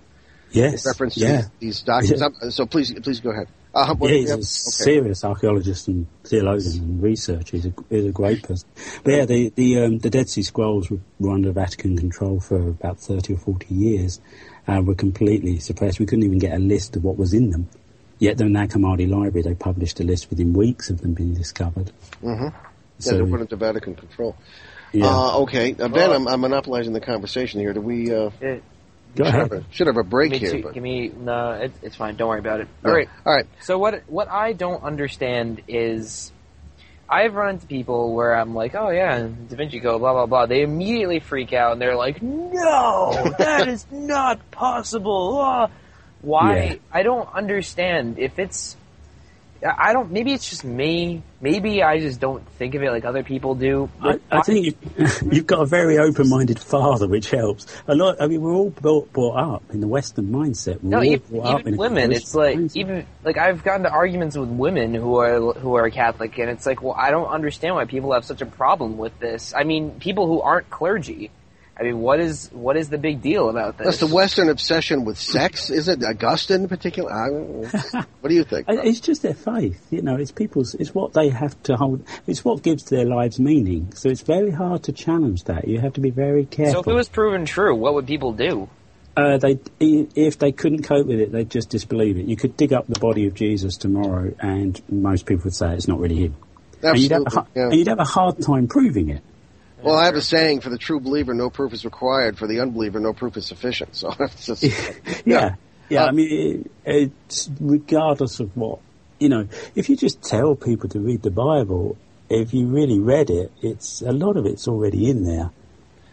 [0.51, 1.35] yes, reference to yeah.
[1.37, 2.21] these, these documents.
[2.43, 2.49] Yeah.
[2.49, 3.47] So please, please go ahead.
[3.73, 4.43] Uh, Yeah, he's yeah, a okay.
[4.43, 7.55] serious archaeologist and theologian and researcher.
[7.57, 8.67] He's a, he's a great person.
[9.03, 12.57] But yeah, the the, um, the Dead Sea Scrolls were, were under Vatican control for
[12.69, 14.19] about thirty or forty years,
[14.67, 15.99] and were completely suppressed.
[15.99, 17.69] We couldn't even get a list of what was in them.
[18.19, 21.91] Yet the Nag Hammadi Library, they published a list within weeks of them being discovered.
[22.21, 22.43] Mm-hmm.
[22.43, 22.51] Yeah,
[22.99, 24.35] So, they're put into Vatican control.
[24.91, 25.07] yeah.
[25.07, 27.73] Uh, okay, uh, Ben, I'm, I'm monopolizing the conversation here.
[27.73, 28.63] Do we uh, It,
[29.15, 29.65] Go should, have ahead.
[29.69, 30.57] a, should have a break give me, here?
[30.57, 32.15] two, but, give me no, it, it's fine.
[32.15, 32.67] Don't worry about it.
[32.83, 32.89] no.
[32.89, 33.09] All right.
[33.25, 33.45] all right.
[33.61, 36.31] So what what I don't understand is,
[37.09, 40.45] I've run into people where I'm like, oh yeah, Da Vinci Code, blah blah blah.
[40.45, 45.37] They immediately freak out and they're like, no, that is not possible.
[45.39, 45.69] Ah.
[46.21, 46.63] Why?
[46.63, 46.75] Yeah.
[46.91, 48.19] I don't understand.
[48.19, 48.77] If it's,
[49.63, 50.11] I don't.
[50.11, 51.21] Maybe it's just me.
[51.39, 53.89] Maybe I just don't think of it like other people do.
[54.01, 54.75] I, I think you,
[55.31, 57.65] you've got a very open-minded father, which helps.
[57.87, 58.17] A lot.
[58.19, 60.81] I mean, we're all brought, brought up in the Western mindset.
[60.83, 62.11] We're No, all even, brought up even women.
[62.11, 62.75] It's like mindset.
[62.75, 66.65] even like I've gotten to arguments with women who are who are Catholic, and it's
[66.65, 69.53] like, well, I don't understand why people have such a problem with this.
[69.55, 71.29] I mean, people who aren't clergy.
[71.81, 73.85] I mean, what is what is the big deal about this?
[73.85, 75.71] That's the Western obsession with sex.
[75.71, 77.11] Is it Augustine in particular?
[77.11, 77.29] I
[78.21, 78.65] what do you think?
[78.69, 80.15] I- It's just their faith, you know.
[80.15, 80.75] It's people's.
[80.75, 82.05] It's what they have to hold.
[82.27, 83.93] It's what gives their lives meaning.
[83.95, 85.67] So it's very hard to challenge that.
[85.67, 86.73] You have to be very careful.
[86.73, 88.69] so if it was proven true, what would people do?
[89.17, 92.25] Uh, they, if they couldn't cope with it, they'd just disbelieve it.
[92.27, 95.87] You could dig up the body of Jesus tomorrow, and most people would say it's
[95.87, 96.35] not really him.
[96.81, 97.51] And you'd, have a, Absolutely.
[97.55, 97.63] yeah.
[97.63, 99.21] and you'd have a hard time proving it.
[99.83, 102.37] Well, I have a saying: for the true believer, no proof is required.
[102.37, 103.95] For the unbeliever, no proof is sufficient.
[103.95, 104.63] So it's just,
[105.25, 105.55] Yeah,
[105.89, 106.03] yeah.
[106.03, 108.79] Uh, I mean, it, it's regardless of what
[109.19, 109.47] you know.
[109.75, 111.97] If you just tell people to read the Bible,
[112.29, 115.51] if you really read it, it's a lot of it's already in there.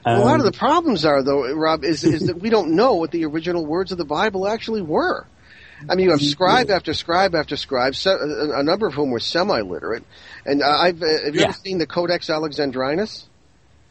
[0.05, 2.95] a lot of Um, the problems are, though, Rob, is is that we don't know
[2.95, 5.27] what the original words of the Bible actually were.
[5.89, 10.05] I mean, you have scribe after scribe after scribe, a number of whom were semi-literate.
[10.45, 11.45] And uh, I've uh, have you Yeah.
[11.45, 13.27] ever seen the Codex Alexandrinus?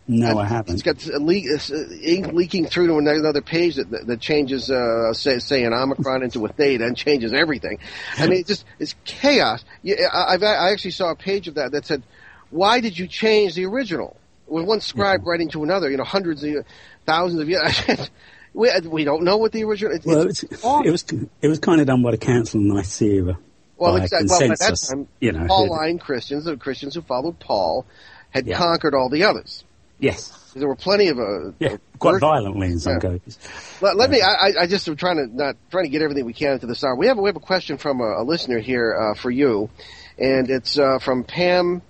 [0.07, 0.83] No, I It's haven't.
[0.83, 5.11] got a le- uh, ink leaking through to another page that, that, that changes, uh,
[5.13, 7.79] say, say an omicron into a theta and changes everything.
[8.17, 9.65] I mean, it's just it's chaos.
[9.83, 12.03] Yeah, I, I've, I actually saw a page of that that said,
[12.51, 14.15] "Why did you change the original?"
[14.47, 16.65] With one scribe writing to another, you know, hundreds of
[17.05, 18.09] thousands of years.
[18.53, 19.93] we, we don't know what the original.
[19.93, 21.05] It's, Well, it's it's, it was
[21.41, 23.37] it was kind of done by the Council of Nicaea.
[23.75, 24.27] Well, by exactly.
[24.29, 25.47] Well, at that time, you know.
[25.47, 27.85] Pauline Christians, the Christians who followed Paul,
[28.29, 28.57] had Yeah.
[28.57, 29.65] conquered all the others.
[29.99, 30.33] Yes.
[30.55, 32.19] There were plenty of uh, Yeah, quite versions.
[32.21, 32.99] violently in some Yeah.
[33.19, 33.37] cases.
[33.81, 34.21] Let, let me.
[34.21, 36.65] I, I- I just am trying to not trying to get everything we can into
[36.67, 36.95] this hour.
[36.95, 39.69] We have a, we have a question from a, a listener here uh, for you,
[40.17, 41.81] and it's uh, from Pam.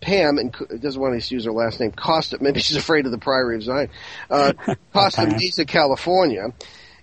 [0.00, 1.90] Pam and doesn't want to use her last name.
[1.92, 2.38] Costa.
[2.40, 3.88] Maybe she's afraid of the Priory of Sion.
[4.30, 4.52] Uh,
[4.92, 6.48] Costa Mesa, California.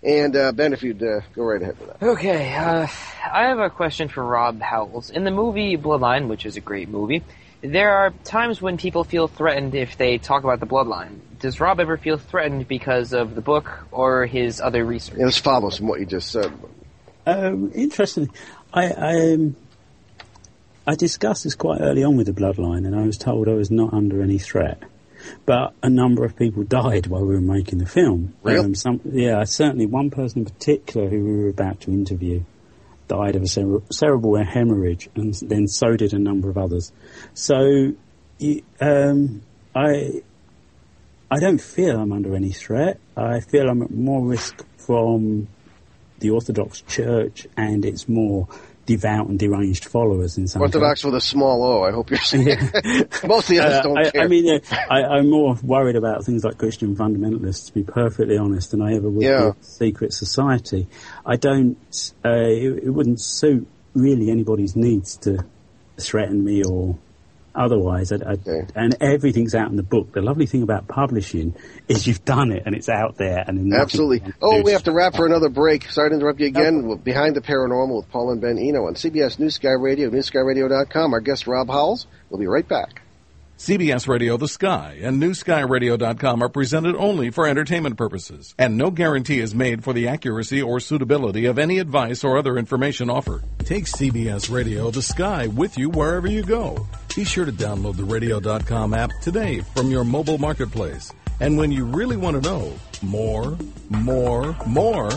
[0.03, 2.05] And uh, Ben, if you'd uh, go right ahead with that.
[2.05, 2.87] Okay, uh,
[3.31, 5.09] I have a question for Rob Howells.
[5.09, 7.23] In the movie Bloodline, which is a great movie,
[7.63, 11.19] there are times when people feel threatened if they talk about the bloodline.
[11.39, 15.17] Does Rob ever feel threatened because of the book or his other research?
[15.17, 16.51] Yeah, this follows from what you just said.
[17.25, 18.29] Um, interesting.
[18.73, 19.55] I I, um,
[20.85, 23.71] I discussed this quite early on with the bloodline, and I was told I was
[23.71, 24.83] not under any threat.
[25.45, 28.33] But a number of people died while we were making the film.
[28.43, 28.59] Really?
[28.59, 32.43] Um, some, yeah, certainly one person in particular who we were about to interview
[33.07, 36.91] died of a cere- cerebral hemorrhage, and then so did a number of others.
[37.33, 37.93] So,
[38.79, 39.41] um,
[39.75, 40.21] I
[41.31, 42.99] I don't feel I'm under any threat.
[43.17, 45.47] I feel I'm at more risk from
[46.19, 48.47] the Orthodox Church and its more
[48.85, 51.83] devout and deranged followers in some Orthodox with a small O.
[51.83, 52.57] I hope you're saying.
[53.25, 54.21] Most of the others uh, don't I, care.
[54.23, 58.37] I mean, uh, I, I'm more worried about things like Christian fundamentalists, to be perfectly
[58.37, 59.47] honest, than I ever would Yeah.
[59.47, 60.87] with secret society.
[61.25, 61.77] I don't.
[62.25, 65.45] Uh, it, it wouldn't suit really anybody's needs to
[65.99, 66.97] threaten me or
[67.55, 68.11] otherwise.
[68.11, 68.67] I, I, Okay.
[68.75, 70.13] And everything's out in the book.
[70.13, 71.55] The lovely thing about publishing
[71.87, 73.43] is you've done it and it's out there.
[73.47, 74.33] And then nothing Absolutely.
[74.41, 75.89] Oh, we have to wrap for another break.
[75.89, 76.87] Sorry to interrupt you again.
[76.87, 76.95] No.
[76.95, 81.13] Behind the Paranormal with Paul and Ben Eno on CBS News Sky Radio, newskyradio.com.
[81.13, 82.07] Our guest, Rob Howells.
[82.29, 83.01] We'll be right back.
[83.57, 89.39] CBS Radio The Sky and NewSkyRadio.com are presented only for entertainment purposes, and no guarantee
[89.39, 93.43] is made for the accuracy or suitability of any advice or other information offered.
[93.59, 96.85] Take CBS Radio The Sky with you wherever you go.
[97.15, 101.13] Be sure to download the Radio.com app today from your mobile marketplace.
[101.39, 102.73] And when you really want to know
[103.03, 103.55] more,
[103.89, 105.11] more, more,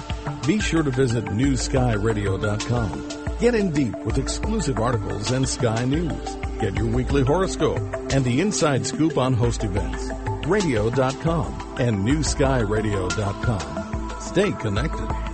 [0.47, 3.39] be sure to visit NewSkyRadio.com.
[3.39, 6.37] Get in deep with exclusive articles and Sky News.
[6.61, 7.81] Get your weekly horoscope
[8.13, 10.11] and the inside scoop on host events.
[10.47, 14.21] Radio.com and NewSkyRadio.com.
[14.21, 15.26] Stay connected.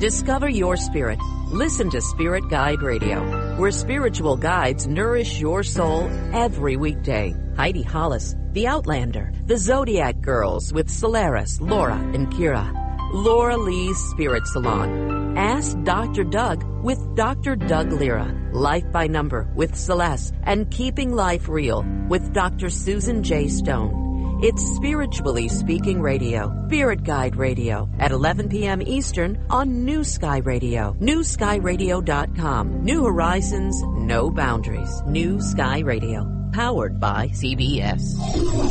[0.00, 1.20] Discover your spirit.
[1.46, 7.32] Listen to Spirit Guide Radio, where spiritual guides nourish your soul every weekday.
[7.56, 12.68] Heidi Hollis, The Outlander, The Zodiac Girls with Solaris, Laura, and Kira.
[13.12, 15.38] Laura Lee's Spirit Salon.
[15.38, 16.24] Ask Dr.
[16.24, 17.54] Doug with Dr.
[17.54, 18.34] Doug Lira.
[18.52, 20.34] Life by Number with Celeste.
[20.42, 22.68] And Keeping Life Real with Dr.
[22.68, 23.46] Susan J.
[23.46, 24.03] Stone.
[24.46, 28.82] It's Spiritually Speaking Radio, Spirit Guide Radio, at 11 p.m.
[28.82, 32.84] Eastern on New Sky Radio, newskyradio.com.
[32.84, 35.00] New Horizons, no boundaries.
[35.06, 38.02] New Sky Radio, powered by CBS.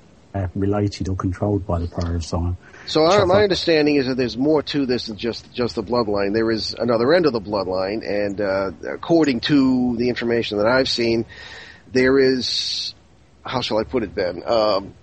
[0.54, 2.56] related or controlled by the Priory of Sion.
[2.86, 6.34] So our, my understanding is that there's more to this than just just the bloodline.
[6.34, 10.88] There is another end of the bloodline, and uh, according to the information that I've
[10.88, 11.24] seen,
[11.92, 12.94] there is
[13.44, 14.42] how shall I put it, Ben?
[14.44, 14.94] Um,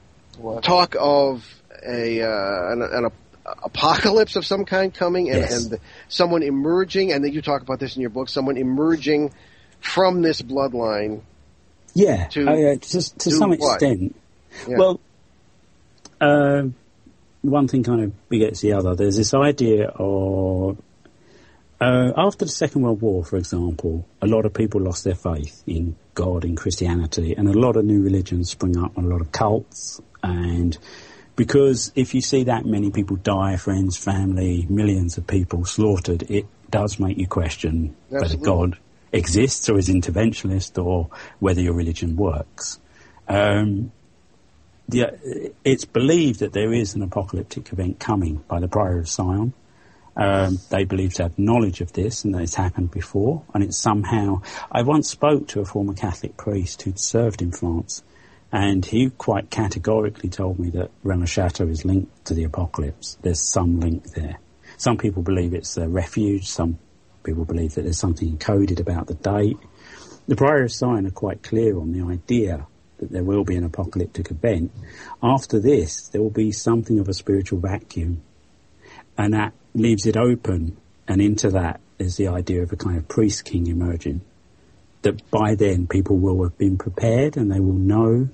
[0.61, 1.43] talk of
[1.86, 5.65] a uh, an, an ap- apocalypse of some kind coming, and, Yes.
[5.65, 7.11] and someone emerging.
[7.11, 8.29] And then you talk about this in your book.
[8.29, 9.34] Someone emerging
[9.79, 11.21] from this bloodline.
[11.93, 13.82] Yeah, To yeah, to, to some what?
[13.82, 14.15] extent.
[14.67, 14.77] Yeah.
[14.77, 14.99] Well,
[16.21, 16.63] uh,
[17.41, 18.95] one thing kind of begets the other.
[18.95, 20.77] There's this idea of
[21.79, 25.63] uh, after the Second World War, for example, a lot of people lost their faith
[25.65, 29.21] in God, in Christianity, and a lot of new religions spring up, and a lot
[29.21, 30.77] of cults, and
[31.35, 36.45] because if you see that many people die, friends, family, millions of people slaughtered, it
[36.69, 38.77] does make you question whether God
[39.11, 42.79] exists or is interventionist or whether your religion works.
[43.27, 43.91] Um,
[44.88, 49.53] the, it's believed that there is an apocalyptic event coming by the Priory of Sion.
[50.15, 53.77] Um, they believe to have knowledge of this and that it's happened before, and it's
[53.77, 54.41] somehow.
[54.71, 58.03] I once spoke to a former Catholic priest who'd served in France,
[58.51, 60.91] and he quite categorically told me that
[61.25, 63.17] Chateau is linked to the apocalypse.
[63.21, 64.39] There's some link there.
[64.75, 66.47] Some people believe it's a refuge.
[66.47, 66.79] Some
[67.23, 69.57] people believe that there's something encoded about the date.
[70.27, 72.67] The Priory of Sion are quite clear on the idea
[73.02, 74.72] that there will be an apocalyptic event.
[75.22, 78.22] After this, there will be something of a spiritual vacuum,
[79.18, 80.78] and that leaves it open.
[81.08, 84.22] And into that is the idea of a kind of priest king emerging.
[85.02, 88.30] That by then people will have been prepared and they will know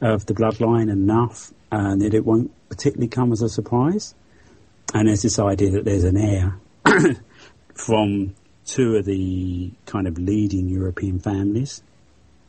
[0.00, 4.14] of the bloodline enough, and that it won't particularly come as a surprise.
[4.94, 6.58] And there's this idea that there's an heir
[7.74, 8.34] from
[8.64, 11.82] two of the kind of leading European families,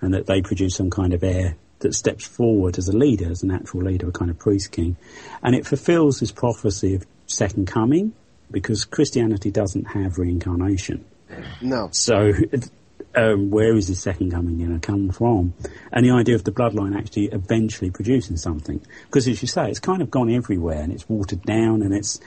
[0.01, 3.43] and that they produce some kind of heir that steps forward as a leader, as
[3.43, 4.97] an actual leader, a kind of priest king.
[5.41, 8.13] And it fulfills this prophecy of second coming,
[8.51, 11.05] because Christianity doesn't have reincarnation.
[11.61, 11.89] No.
[11.91, 12.33] So,
[13.15, 15.53] um, where is this second coming going to come from?
[15.91, 18.81] And the idea of the bloodline actually eventually producing something.
[19.05, 22.19] Because as you say, it's kind of gone everywhere and it's watered down and it's,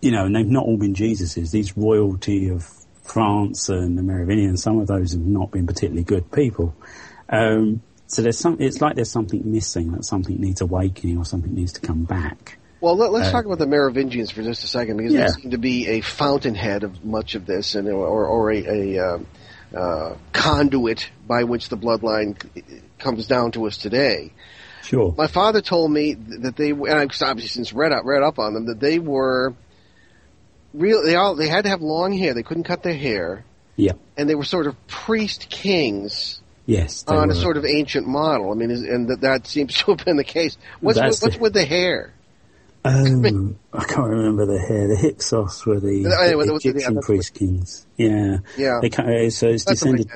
[0.00, 1.50] you know, and they've not all been Jesuses.
[1.50, 2.70] These royalty of
[3.02, 6.74] France and the Merovingians, some of those have not been particularly good people.
[7.32, 11.54] Um, so there's some, it's like there's something missing, that something needs awakening or something
[11.54, 12.58] needs to come back.
[12.80, 15.28] Well, let, us Uh, talk about the Merovingians for just a second because Yeah.
[15.28, 18.64] they seem to be a fountainhead of much of this, and or, or a,
[18.96, 19.26] a um,
[19.74, 22.36] uh, conduit by which the bloodline
[22.98, 24.32] comes down to us today.
[24.82, 25.14] Sure.
[25.16, 28.52] My father told me that they, and I've obviously since read up read up on
[28.52, 29.54] them, that they were
[30.74, 31.02] real.
[31.04, 32.34] They all they had to have long hair.
[32.34, 33.44] They couldn't cut their hair,
[33.76, 33.92] Yeah.
[34.18, 37.04] and they were sort of priest kings Yes.
[37.08, 38.52] on a sort of ancient model.
[38.52, 40.56] I mean, is, and that, that seems to have been the case.
[40.80, 42.14] What's That's with, what's the- with the hair?
[42.84, 44.88] Oh, I can't remember the hair.
[44.88, 47.86] The Hyksos were the, oh, anyway, the there was- yeah, Egyptian priest kings.
[47.96, 48.38] Yeah.
[48.56, 48.80] Yeah.
[48.82, 50.10] They, so it's That's descended.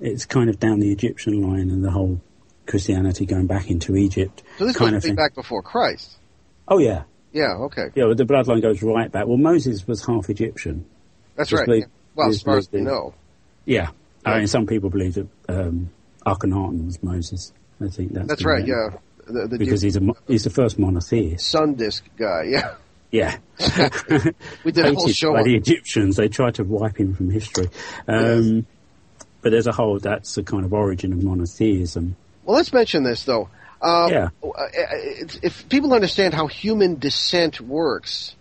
[0.00, 2.22] It's kind of down the Egyptian line, and the whole
[2.66, 4.42] Christianity going back into Egypt.
[4.56, 5.14] So this kind of thing.
[5.16, 6.16] back before Christ.
[6.66, 7.88] Oh yeah, Yeah, okay.
[7.94, 8.04] yeah.
[8.06, 9.26] Well, the bloodline goes right back.
[9.26, 10.86] Well, Moses was half Egyptian.
[11.36, 11.68] That's right.
[11.68, 11.84] yeah.
[12.14, 13.12] Well, as far as we know.
[13.66, 13.90] Yeah,
[14.24, 15.90] I mean, some people believe that um,
[16.26, 17.52] Akhenaten was Moses.
[17.80, 18.90] I think that's That's right, yeah.
[19.26, 21.48] The, the Because he's a he's the first monotheist.
[21.48, 22.74] sun disk guy, yeah.
[23.10, 23.38] Yeah.
[24.64, 26.16] We did a whole show by on the Egyptians.
[26.16, 27.68] They tried to wipe him from history.
[28.06, 28.66] Um,
[29.42, 32.16] But there's a whole, that's the kind of origin of monotheism.
[32.44, 33.48] Well, let's mention this though.
[33.82, 34.28] Um, Yeah.
[34.44, 34.66] uh,
[35.42, 38.36] If people understand how human descent works,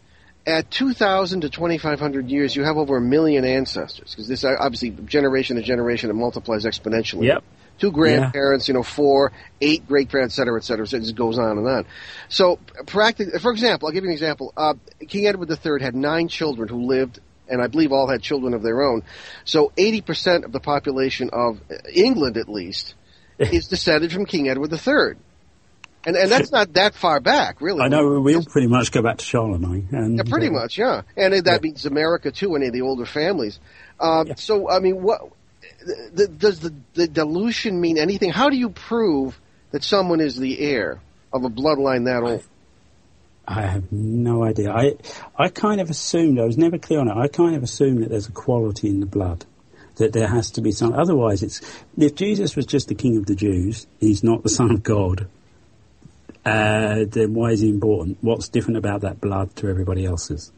[0.45, 5.57] at 2,000 to 2,500 years, you have over a million ancestors because this obviously generation
[5.57, 7.25] to generation it multiplies exponentially.
[7.25, 7.43] Yep.
[7.77, 9.31] Two grandparents, you know, four,
[9.61, 10.85] eight great parents, et cetera, et cetera.
[10.85, 11.85] So it just goes on and on.
[12.27, 14.53] So, practically, for example, I'll give you an example.
[14.57, 14.73] Uh,
[15.07, 18.63] King Edward III had nine children who lived, and I believe all had children of
[18.63, 19.03] their own.
[19.45, 21.61] So, 80% of the population of
[21.93, 22.95] England, at least,
[23.39, 25.15] is descended from King Edward III.
[26.06, 27.82] And, and that's not that far back, really.
[27.82, 29.89] I know we all pretty much go back to Charlemagne.
[29.91, 31.02] And, Yeah, pretty uh, much, yeah.
[31.18, 33.60] And that means America too, any of the older families.
[34.00, 35.22] Um, So, I mean, what
[35.86, 38.32] the, does the, the dilution mean anything?
[38.32, 39.39] How do you prove
[39.72, 41.02] that someone is the heir
[41.34, 42.43] of a bloodline that old?
[43.47, 44.72] I have no idea.
[44.72, 44.97] I
[45.36, 47.18] I kind of assumed I was never clear on it.
[47.18, 49.43] I kind of assumed that there's a quality in the blood,
[49.95, 50.93] that there has to be some.
[50.93, 51.60] Otherwise, it's
[51.97, 55.28] if Jesus was just the King of the Jews, he's not the Son of God.
[56.45, 58.17] Uh, then why is he important?
[58.21, 60.51] What's different about that blood to everybody else's?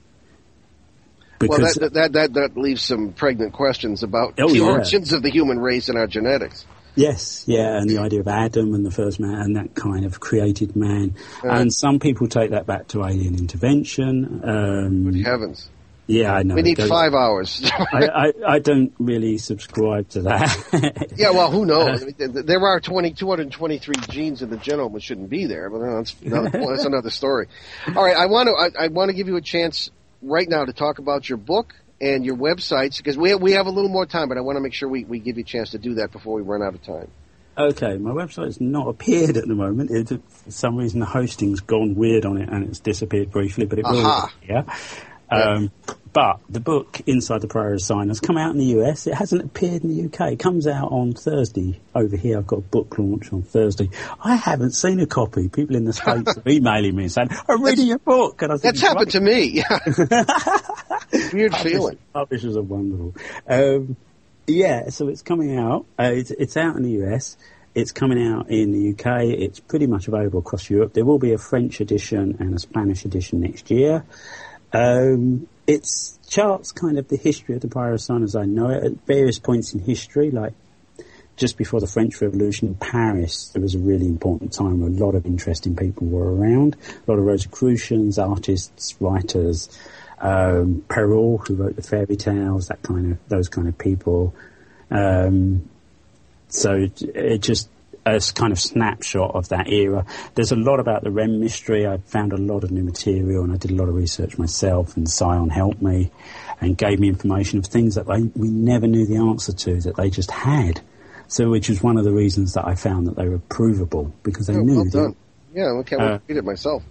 [1.41, 4.65] well, Because that, that that that leaves some pregnant questions about Oh, the yeah.
[4.65, 6.65] origins of the human race and our genetics.
[6.93, 10.19] Yes, yeah, and the idea of Adam and the first man and that kind of
[10.19, 11.15] created man.
[11.41, 14.41] And some people take that back to alien intervention.
[14.43, 15.69] Um, Heavens,
[16.11, 16.55] yeah, I know.
[16.55, 17.61] we need five hours.
[17.93, 21.13] I, I, I don't really subscribe to that.
[21.17, 22.01] yeah, well, who knows?
[22.01, 25.45] I mean, th- th- there are 20, 223 genes in the genome that shouldn't be
[25.45, 27.47] there, but that's that's another story.
[27.87, 29.89] All right, I want to I, I want to give you a chance
[30.21, 33.67] right now to talk about your book and your websites because we have, we have
[33.67, 35.45] a little more time, but I want to make sure we, we give you a
[35.45, 37.07] chance to do that before we run out of time.
[37.57, 39.91] okay, my website's not appeared at the moment.
[39.91, 43.79] It, for some reason, the hosting's gone weird on it and it's disappeared briefly, but
[43.79, 44.33] it will Aha.
[45.31, 45.71] Um,
[46.13, 49.07] but the book Inside the Priory of Sion has come out in the US.
[49.07, 50.33] It hasn't appeared in the UK.
[50.33, 52.37] It comes out on Thursday over here.
[52.37, 53.89] I've got a book launch on Thursday.
[54.21, 55.47] I haven't seen a copy.
[55.47, 58.41] People in the States are emailing me and saying, I'm reading your book.
[58.41, 59.43] And I think, That's happened to me.
[59.43, 59.79] Yeah,
[61.33, 61.97] weird feeling.
[62.13, 63.15] Publishers are wonderful.
[63.47, 63.95] Um,
[64.47, 65.85] yeah, so it's coming out.
[65.97, 67.37] Uh, it's, it's out in the US.
[67.73, 69.23] It's coming out in the UK.
[69.27, 70.91] It's pretty much available across Europe.
[70.93, 74.03] There will be a French edition and a Spanish edition next year.
[74.73, 75.87] Um, it
[76.27, 79.73] charts kind of the history of the Pyrosign as I know it at various points
[79.73, 80.53] in history, like
[81.37, 84.93] just before the French Revolution in Paris, there was a really important time where a
[84.93, 86.75] lot of interesting people were around.
[87.07, 89.69] A lot of Rosicrucians, artists, writers,
[90.19, 94.35] um, Perrault, who wrote the fairy tales, that kind of, those kind of people.
[94.91, 95.69] Um,
[96.49, 97.69] so it just
[98.05, 100.05] a kind of snapshot of that era.
[100.35, 101.85] There's a lot about the Rennes mystery.
[101.87, 104.97] I found a lot of new material, and I did a lot of research myself.
[104.97, 106.11] And Sion helped me
[106.59, 109.95] and gave me information of things that they, we never knew the answer to that
[109.97, 110.81] they just had.
[111.27, 114.47] So, which was one of the reasons that I found that they were provable because
[114.47, 114.75] they Oh, knew.
[114.77, 115.15] well done.
[115.53, 116.83] Yeah, I can't wait Uh, to read it myself.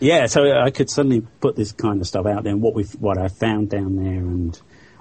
[0.00, 2.84] yeah, so I could suddenly put this kind of stuff out there and what we
[3.00, 4.58] what I found down there and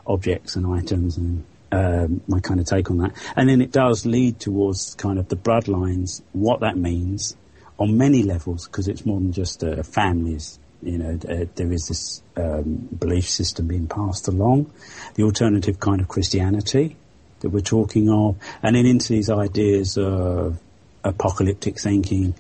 [0.08, 3.14] objects and items and um, my kind of take on that.
[3.36, 7.36] And then it does lead towards kind of the bloodlines, what that means
[7.78, 10.60] on many levels because it's more than just uh, families.
[10.84, 14.72] You know, uh, there is this um, belief system being passed along,
[15.16, 16.96] the alternative kind of Christianity
[17.42, 20.60] that we're talking of, and then into these ideas of
[21.04, 22.36] apocalyptic thinking,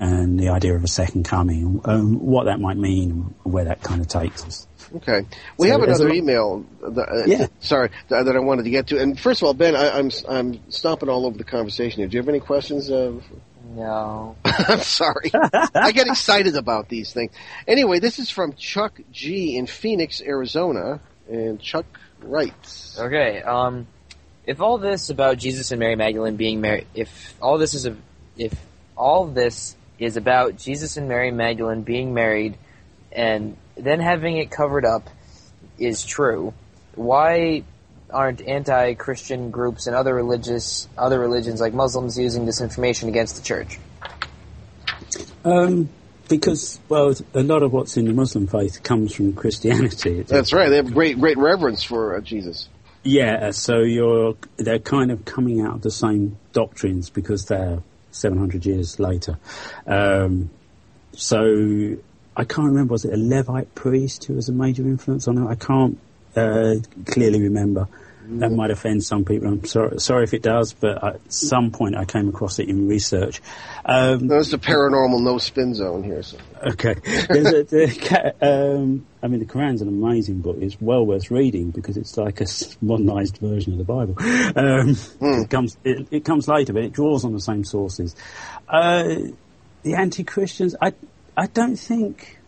[0.00, 4.00] and the idea of a second coming, um, what that might mean, where that kind
[4.00, 4.66] of takes us.
[4.96, 5.26] Okay,
[5.58, 6.64] we So have there's a another email.
[6.82, 7.46] That, uh, Yeah.
[7.60, 8.98] sorry, that, that I wanted to get to.
[9.00, 12.08] And first of all, Ben, I, I'm I'm stomping all over the conversation here.
[12.08, 12.90] Do you have any questions?
[12.90, 13.12] Uh,
[13.74, 14.36] No.
[14.44, 15.30] I'm sorry.
[15.74, 17.32] I get excited about these things.
[17.66, 21.86] Anyway, this is from Chuck G in Phoenix, Arizona, and Chuck
[22.20, 22.98] writes.
[22.98, 23.40] Okay.
[23.42, 23.86] Um,
[24.46, 27.96] if all this about Jesus and Mary Magdalene being married, if all this is a,
[28.36, 28.52] if
[28.96, 32.58] all this is about Jesus and Mary Magdalene being married,
[33.12, 35.08] and then having it covered up,
[35.78, 36.52] is true,
[36.94, 37.64] why
[38.10, 43.42] aren't anti-Christian groups and other religious other religions like Muslims using this information against the
[43.42, 43.78] church?
[45.44, 45.88] Um,
[46.28, 50.22] because, well, a lot of what's in the Muslim faith comes from Christianity.
[50.26, 50.68] That's right.
[50.68, 52.68] They have great great reverence for uh, Jesus.
[53.04, 58.64] Yeah, so you're they're kind of coming out of the same doctrines because they're 700
[58.64, 59.38] years later.
[59.86, 60.50] Um,
[61.12, 61.96] so
[62.36, 65.46] I can't remember, was it a Levite priest who was a major influence on it?
[65.46, 65.98] I can't
[66.34, 66.76] uh,
[67.06, 67.88] clearly remember.
[68.24, 69.48] That might offend some people.
[69.48, 72.88] I'm sorry, sorry if it does, but at some point I came across it in
[72.88, 73.42] research.
[73.84, 76.22] Um, There's the paranormal no spin zone here.
[76.22, 76.38] So.
[76.62, 76.94] Okay.
[77.28, 80.56] There's a, the, um, I mean, the Quran's an amazing book.
[80.60, 82.46] It's well worth reading because it's like a
[82.80, 84.14] modernized version of the Bible.
[84.56, 84.96] Um,
[85.42, 88.14] It comes it, it comes later, but it draws on the same sources.
[88.68, 89.16] Uh,
[89.82, 90.92] the anti-Christians, I
[91.36, 92.38] I don't think.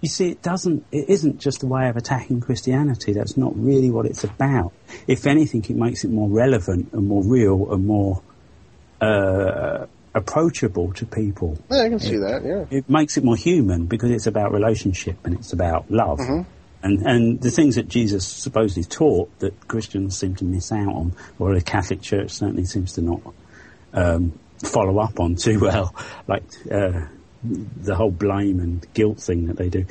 [0.00, 0.86] You see, it doesn't.
[0.92, 3.12] It isn't just a way of attacking Christianity.
[3.12, 4.72] That's not really what it's about.
[5.06, 8.22] If anything, it makes it more relevant and more real and more
[9.00, 11.58] uh, approachable to people.
[11.70, 12.44] Yeah, I can see that.
[12.44, 12.64] Yeah.
[12.70, 16.18] It makes it more human because it's about relationship and it's about love.
[16.18, 16.46] Mhm.
[16.80, 21.12] And, and the things that Jesus supposedly taught that Christians seem to miss out on,
[21.38, 23.20] or the Catholic Church certainly seems to not
[23.92, 25.92] um, follow up on too well,
[26.28, 27.00] like uh,
[27.42, 29.86] the whole blame and guilt thing that they do.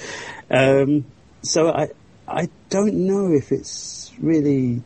[0.49, 1.05] Um,
[1.41, 1.89] so I,
[2.27, 4.81] I don't know if it's really.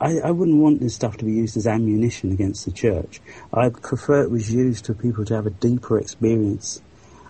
[0.00, 3.20] I, I wouldn't want this stuff to be used as ammunition against the church.
[3.52, 6.80] I prefer it was used for people to have a deeper experience.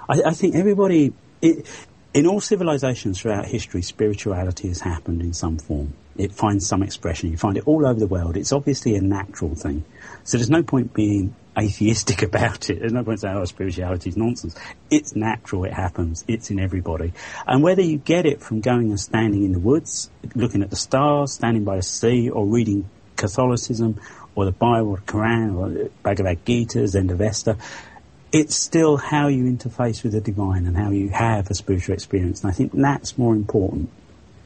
[0.08, 1.12] I, I think everybody,
[1.42, 1.66] it,
[2.14, 5.94] in all civilizations throughout history, spirituality has happened in some form.
[6.16, 7.30] It finds some expression.
[7.30, 8.36] You find it all over the world.
[8.36, 9.84] It's obviously a natural thing.
[10.22, 12.80] So there's no point being atheistic about it.
[12.80, 14.54] There's no point saying, oh, spirituality is nonsense.
[14.90, 15.64] It's natural.
[15.64, 16.24] It happens.
[16.28, 17.12] It's in everybody.
[17.46, 20.76] And whether you get it from going and standing in the woods, looking at the
[20.76, 24.00] stars, standing by the sea, or reading Catholicism,
[24.34, 27.58] or the Bible, or the Quran, or the Bhagavad Gita, Zendavesta,
[28.32, 32.42] it's still how you interface with the divine and how you have a spiritual experience.
[32.42, 33.90] And I think that's more important.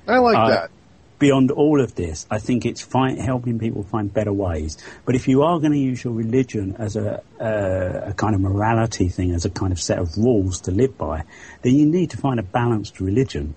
[0.08, 0.70] I like Uh, that.
[1.18, 4.76] Beyond all of this, I think it's helping people find better ways.
[5.04, 8.40] But if you are going to use your religion as a, a, a kind of
[8.40, 11.22] morality thing, as a kind of set of rules to live by,
[11.62, 13.54] then you need to find a balanced religion,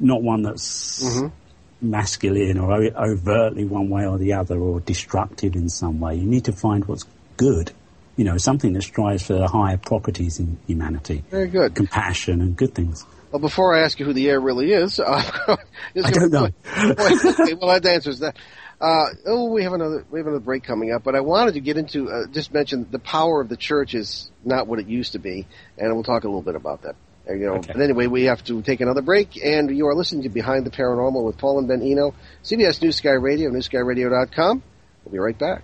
[0.00, 1.88] not one that's mm-hmm.
[1.88, 6.16] masculine or o- overtly one way or the other or destructive in some way.
[6.16, 7.04] You need to find what's
[7.36, 7.70] good.
[8.16, 11.22] You know, something that strives for the higher properties in humanity.
[11.30, 11.76] Very good.
[11.76, 13.06] Compassion and good things.
[13.30, 16.44] Well, before I ask you who the heir really is, uh, I don't know.
[16.76, 18.36] okay, well, that answers that.
[18.80, 21.60] Uh, oh, we have another we have another break coming up, but I wanted to
[21.60, 25.12] get into uh, just mention the power of the church is not what it used
[25.12, 26.94] to be, and we'll talk a little bit about that.
[27.28, 27.72] Uh, You know, Okay.
[27.72, 30.70] but anyway, we have to take another break, and you are listening to Behind the
[30.70, 32.14] Paranormal with Paul and Ben Eno,
[32.44, 34.62] CBS News Sky Radio, NewSkyRadio.com.
[35.04, 35.62] We'll be right back.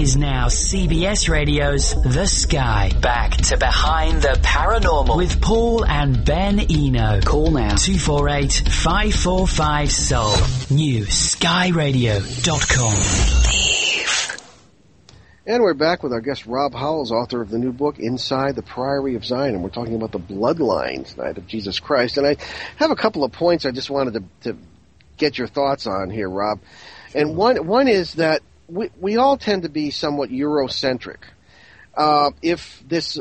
[0.00, 2.90] Is now CBS Radio's The Sky.
[3.02, 7.20] Back to Behind the Paranormal with Paul and Ben Eno.
[7.20, 10.30] Call now 248 545 Soul.
[10.74, 12.94] New skyradio.com.
[15.46, 18.62] And we're back with our guest Rob Howells, author of the new book Inside the
[18.62, 22.16] Priory of Sion, and we're talking about the bloodline tonight of Jesus Christ.
[22.16, 22.36] And I
[22.76, 24.58] have a couple of points I just wanted to, to
[25.18, 26.60] get your thoughts on here, Rob.
[27.14, 28.40] And one one is that
[28.70, 31.18] we we all tend to be somewhat Eurocentric.
[31.96, 33.18] Uh, if this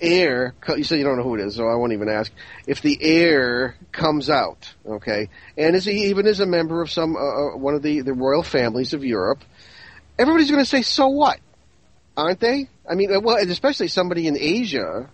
[0.00, 2.32] heir, co- you said you don't know who it is, so I won't even ask.
[2.66, 7.16] If the heir comes out, okay, and is he even is a member of some
[7.16, 9.40] uh, uh, one of the the royal families of Europe,
[10.18, 11.38] everybody's going to say, "So what?"
[12.16, 12.68] Aren't they?
[12.88, 15.10] I mean, uh, well, especially somebody in Asia.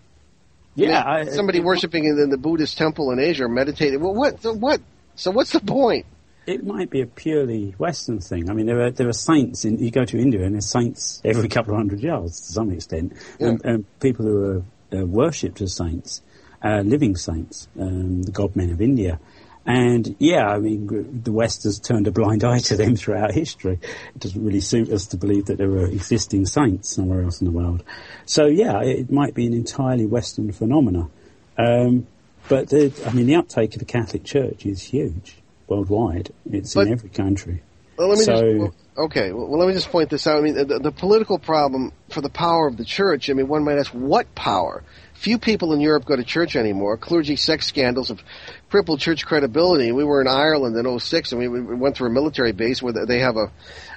[0.76, 4.00] Yeah, I mean, I- somebody worshiping in the Buddhist temple in Asia, meditating.
[4.00, 4.42] Well, what?
[4.42, 4.80] So what?
[5.16, 6.06] So what's the point?
[6.46, 8.50] It might be a purely Western thing.
[8.50, 9.78] I mean, there are there are saints in.
[9.78, 13.14] You go to India and there's saints every couple of hundred yards to some extent,
[13.40, 16.22] and, and people who are uh, worshipped as saints,
[16.62, 19.18] uh, living saints, um, the godmen of India.
[19.66, 23.78] And yeah, I mean, the West has turned a blind eye to them throughout history.
[24.14, 27.46] It doesn't really suit us to believe that there are existing saints somewhere else in
[27.46, 27.82] the world.
[28.26, 31.08] So yeah, it, it might be an entirely Western phenomena.
[31.56, 32.06] Um,
[32.50, 35.38] but the, I mean, the uptake of the Catholic Church is huge
[35.68, 36.30] worldwide.
[36.50, 37.62] It's But- in every country.
[37.96, 38.74] Well, let me so, just, well,
[39.06, 39.32] okay.
[39.32, 40.38] Well, let me just point this out.
[40.38, 43.30] I mean, the, the political problem for the power of the church.
[43.30, 44.82] I mean, one might ask, what power?
[45.14, 46.96] Few people in Europe go to church anymore.
[46.96, 48.20] Clergy sex scandals have
[48.68, 49.92] crippled church credibility.
[49.92, 52.92] We were in Ireland in 06 and we, we went through a military base where
[53.06, 53.52] they have a,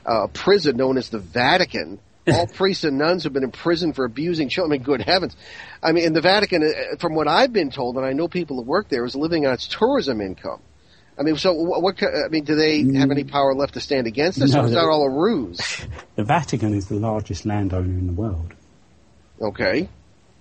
[0.05, 1.99] a prison known as the Vatican.
[2.32, 4.74] All priests and nuns have been in prison for abusing children.
[4.74, 5.36] I mean, good heavens.
[5.82, 8.57] I mean, in the Vatican, uh, from what I've been told, and I know people
[8.57, 10.61] who work there, is living on its tourism income.
[11.20, 11.82] I mean, so what?
[11.82, 14.65] what I mean, do they have any power left to stand against this, No, or
[14.65, 15.86] is that all a ruse?
[16.15, 18.55] The Vatican is the largest landowner in the world.
[19.39, 19.88] Okay.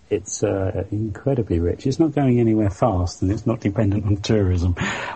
[0.09, 1.87] It's uh, incredibly rich.
[1.87, 4.74] It's not going anywhere fast, and it's not dependent on tourism.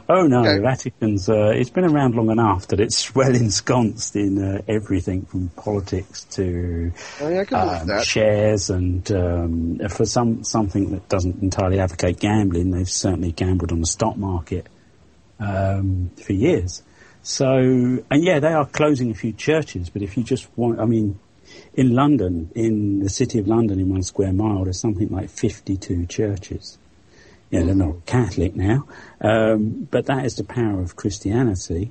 [0.09, 1.29] Oh no, the Vatican's.
[1.29, 6.25] Uh, it's been around long enough that it's well ensconced in uh, everything from politics
[6.33, 12.73] to Oh, I um, shares, and um, for some something that doesn't entirely advocate gambling,
[12.73, 14.67] they've certainly gambled on the stock market
[15.41, 16.83] um, for years.
[17.23, 20.85] So, and yeah, they are closing a few churches, but if you just want, I
[20.85, 21.19] mean,
[21.75, 26.07] in London, in the city of London, in one square mile, there's something like 52
[26.07, 26.79] churches.
[27.51, 28.87] Yeah, they're not Catholic now,
[29.21, 31.91] um, but that is the power of Christianity.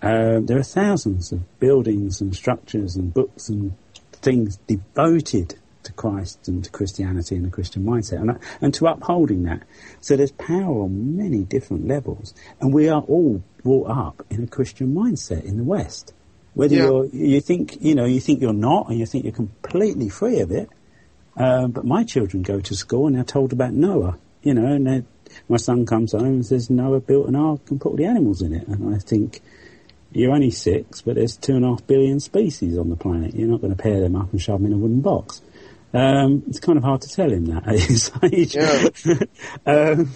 [0.00, 3.74] Uh, there are thousands of buildings and structures and books and
[4.12, 5.56] things devoted
[5.86, 9.62] to Christ and to Christianity and the Christian mindset and, and to upholding that.
[10.00, 14.46] So there's power on many different levels, and we are all brought up in a
[14.46, 16.12] Christian mindset in the West.
[16.54, 16.84] Whether Yeah.
[16.84, 20.40] you're, you think, you know, you think you're not, and you think you're completely free
[20.40, 20.68] of it.
[21.36, 24.86] Um, but my children go to school and they're told about Noah, you know, and
[24.86, 25.04] they're-
[25.48, 28.40] my son comes home and says Noah built an ark and put all the animals
[28.40, 29.42] in it, and I think
[30.12, 33.34] you're only six, but there's two and a half billion species on the planet.
[33.34, 35.42] You're not going to pair them up and shove them in a wooden box.
[35.96, 37.66] Um, it's kind of hard to tell him that
[38.32, 38.56] age.
[39.66, 40.10] um,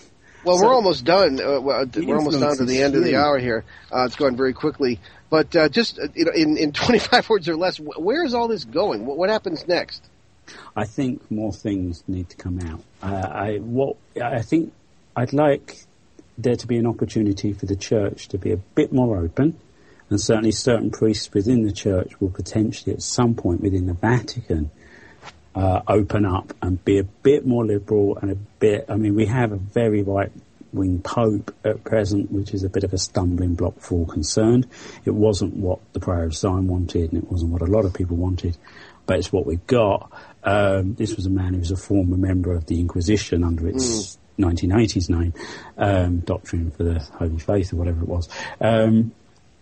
[0.45, 1.41] Well, So- we're almost done.
[1.41, 3.65] Uh, we're almost down to the end of the hour here.
[3.91, 5.01] Uh, it's going very quickly.
[5.31, 8.49] But uh, just uh, you know, in, in 25 words or less, where is all
[8.49, 9.07] this going?
[9.07, 10.03] What, what happens next?
[10.77, 12.83] I think more things need to come out.
[13.03, 14.73] Uh, I what I think
[15.15, 15.85] I'd like
[16.37, 19.57] there to be an opportunity for the church to be a bit more open,
[20.09, 24.71] and certainly certain priests within the church will potentially, at some point within the Vatican,
[25.55, 28.87] uh, open up and be a bit more liberal and a bit.
[28.89, 30.31] I mean, we have a very right
[30.73, 34.67] wing pope at present, which is a bit of a stumbling block for all concerned.
[35.05, 37.95] It wasn't what the Priory of Sion wanted, and it wasn't what a lot of
[37.95, 38.57] people wanted,
[39.07, 40.11] but it's what we've got.
[40.45, 44.19] Um, this was a man who was a former member of the Inquisition under its
[44.39, 45.35] 1980s name,
[45.77, 48.29] um, Doctrine for the Holy Faith or whatever it was.
[48.61, 49.13] Um,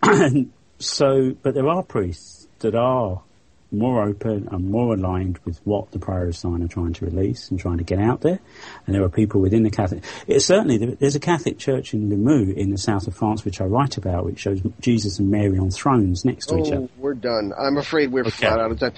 [0.03, 3.23] and so, but there are priests that are
[3.71, 7.51] more open and more aligned with what the Priory of Sion are trying to release
[7.51, 8.39] and trying to get out there.
[8.87, 10.05] And there are people within the Catholic.
[10.27, 13.65] It, certainly, there's a Catholic church in Limoux in the south of France, which I
[13.65, 16.85] write about, which shows Jesus and Mary on thrones next to each oh, other.
[16.85, 17.53] Oh, we're done.
[17.59, 18.95] I'm afraid we're flat out of time.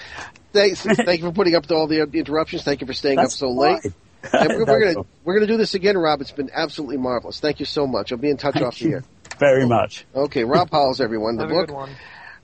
[0.52, 2.62] Thanks, thank you for putting up with all the interruptions.
[2.62, 3.82] Thank you for staying That's up so late.
[3.82, 3.94] fine.
[4.32, 6.20] And we're, we're gonna we're gonna do this again, Rob.
[6.20, 7.40] It's been absolutely marvelous.
[7.40, 8.12] Thank you so much.
[8.12, 9.04] I'll be in touch Thank off the you air.
[9.38, 10.04] very much.
[10.14, 11.36] Okay, Rob Howells, everyone.
[11.36, 11.90] The Have a book good one.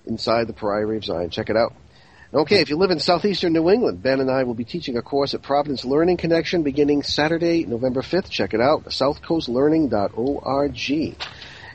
[0.06, 1.30] Inside the Priory of Sion.
[1.30, 1.74] Check it out.
[2.36, 5.02] Okay, if you live in southeastern New England, Ben and I will be teaching a
[5.02, 8.28] course at Providence Learning Connection beginning Saturday, November 5th.
[8.28, 11.16] Check it out, southcoastlearning.org.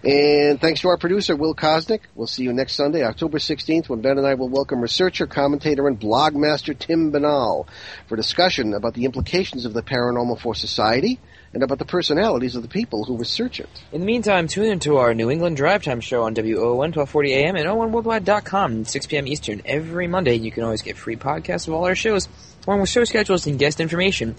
[0.04, 2.02] And thanks to our producer, Will Kosnick.
[2.14, 5.88] We'll see you next Sunday, October 16th, when Ben and I will welcome researcher, commentator,
[5.88, 7.66] and blog master Tim Binnall
[8.08, 11.20] for discussion about the implications of the paranormal for society
[11.54, 13.70] and about the personalities of the people who research it.
[13.92, 17.56] In the meantime, tune into our New England Drive Time show on WOON 1240 AM
[17.56, 19.28] and ONWorldwide.com, 6 p.m.
[19.28, 20.36] Eastern, every Monday.
[20.36, 22.30] You can always get free podcasts of all our shows,
[22.66, 24.36] along with show schedules and guest information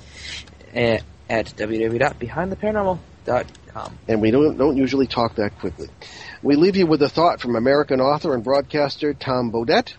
[0.73, 3.99] eh, at, at www.behindtheparanormal.com.
[4.09, 5.89] and we don't, don't usually talk that quickly.
[6.43, 9.95] We leave you with a thought from American author and broadcaster Tom Bodett.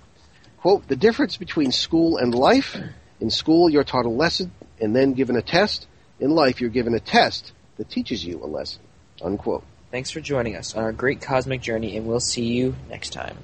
[0.58, 2.78] Quote, the difference between school and life,
[3.20, 5.88] in school you're taught a lesson and then given a test.
[6.24, 8.82] In life you're given a test that teaches you a lesson.
[9.22, 9.66] Unquote.
[9.92, 13.38] Thanks for joining us on our great cosmic journey, and we'll see you next time.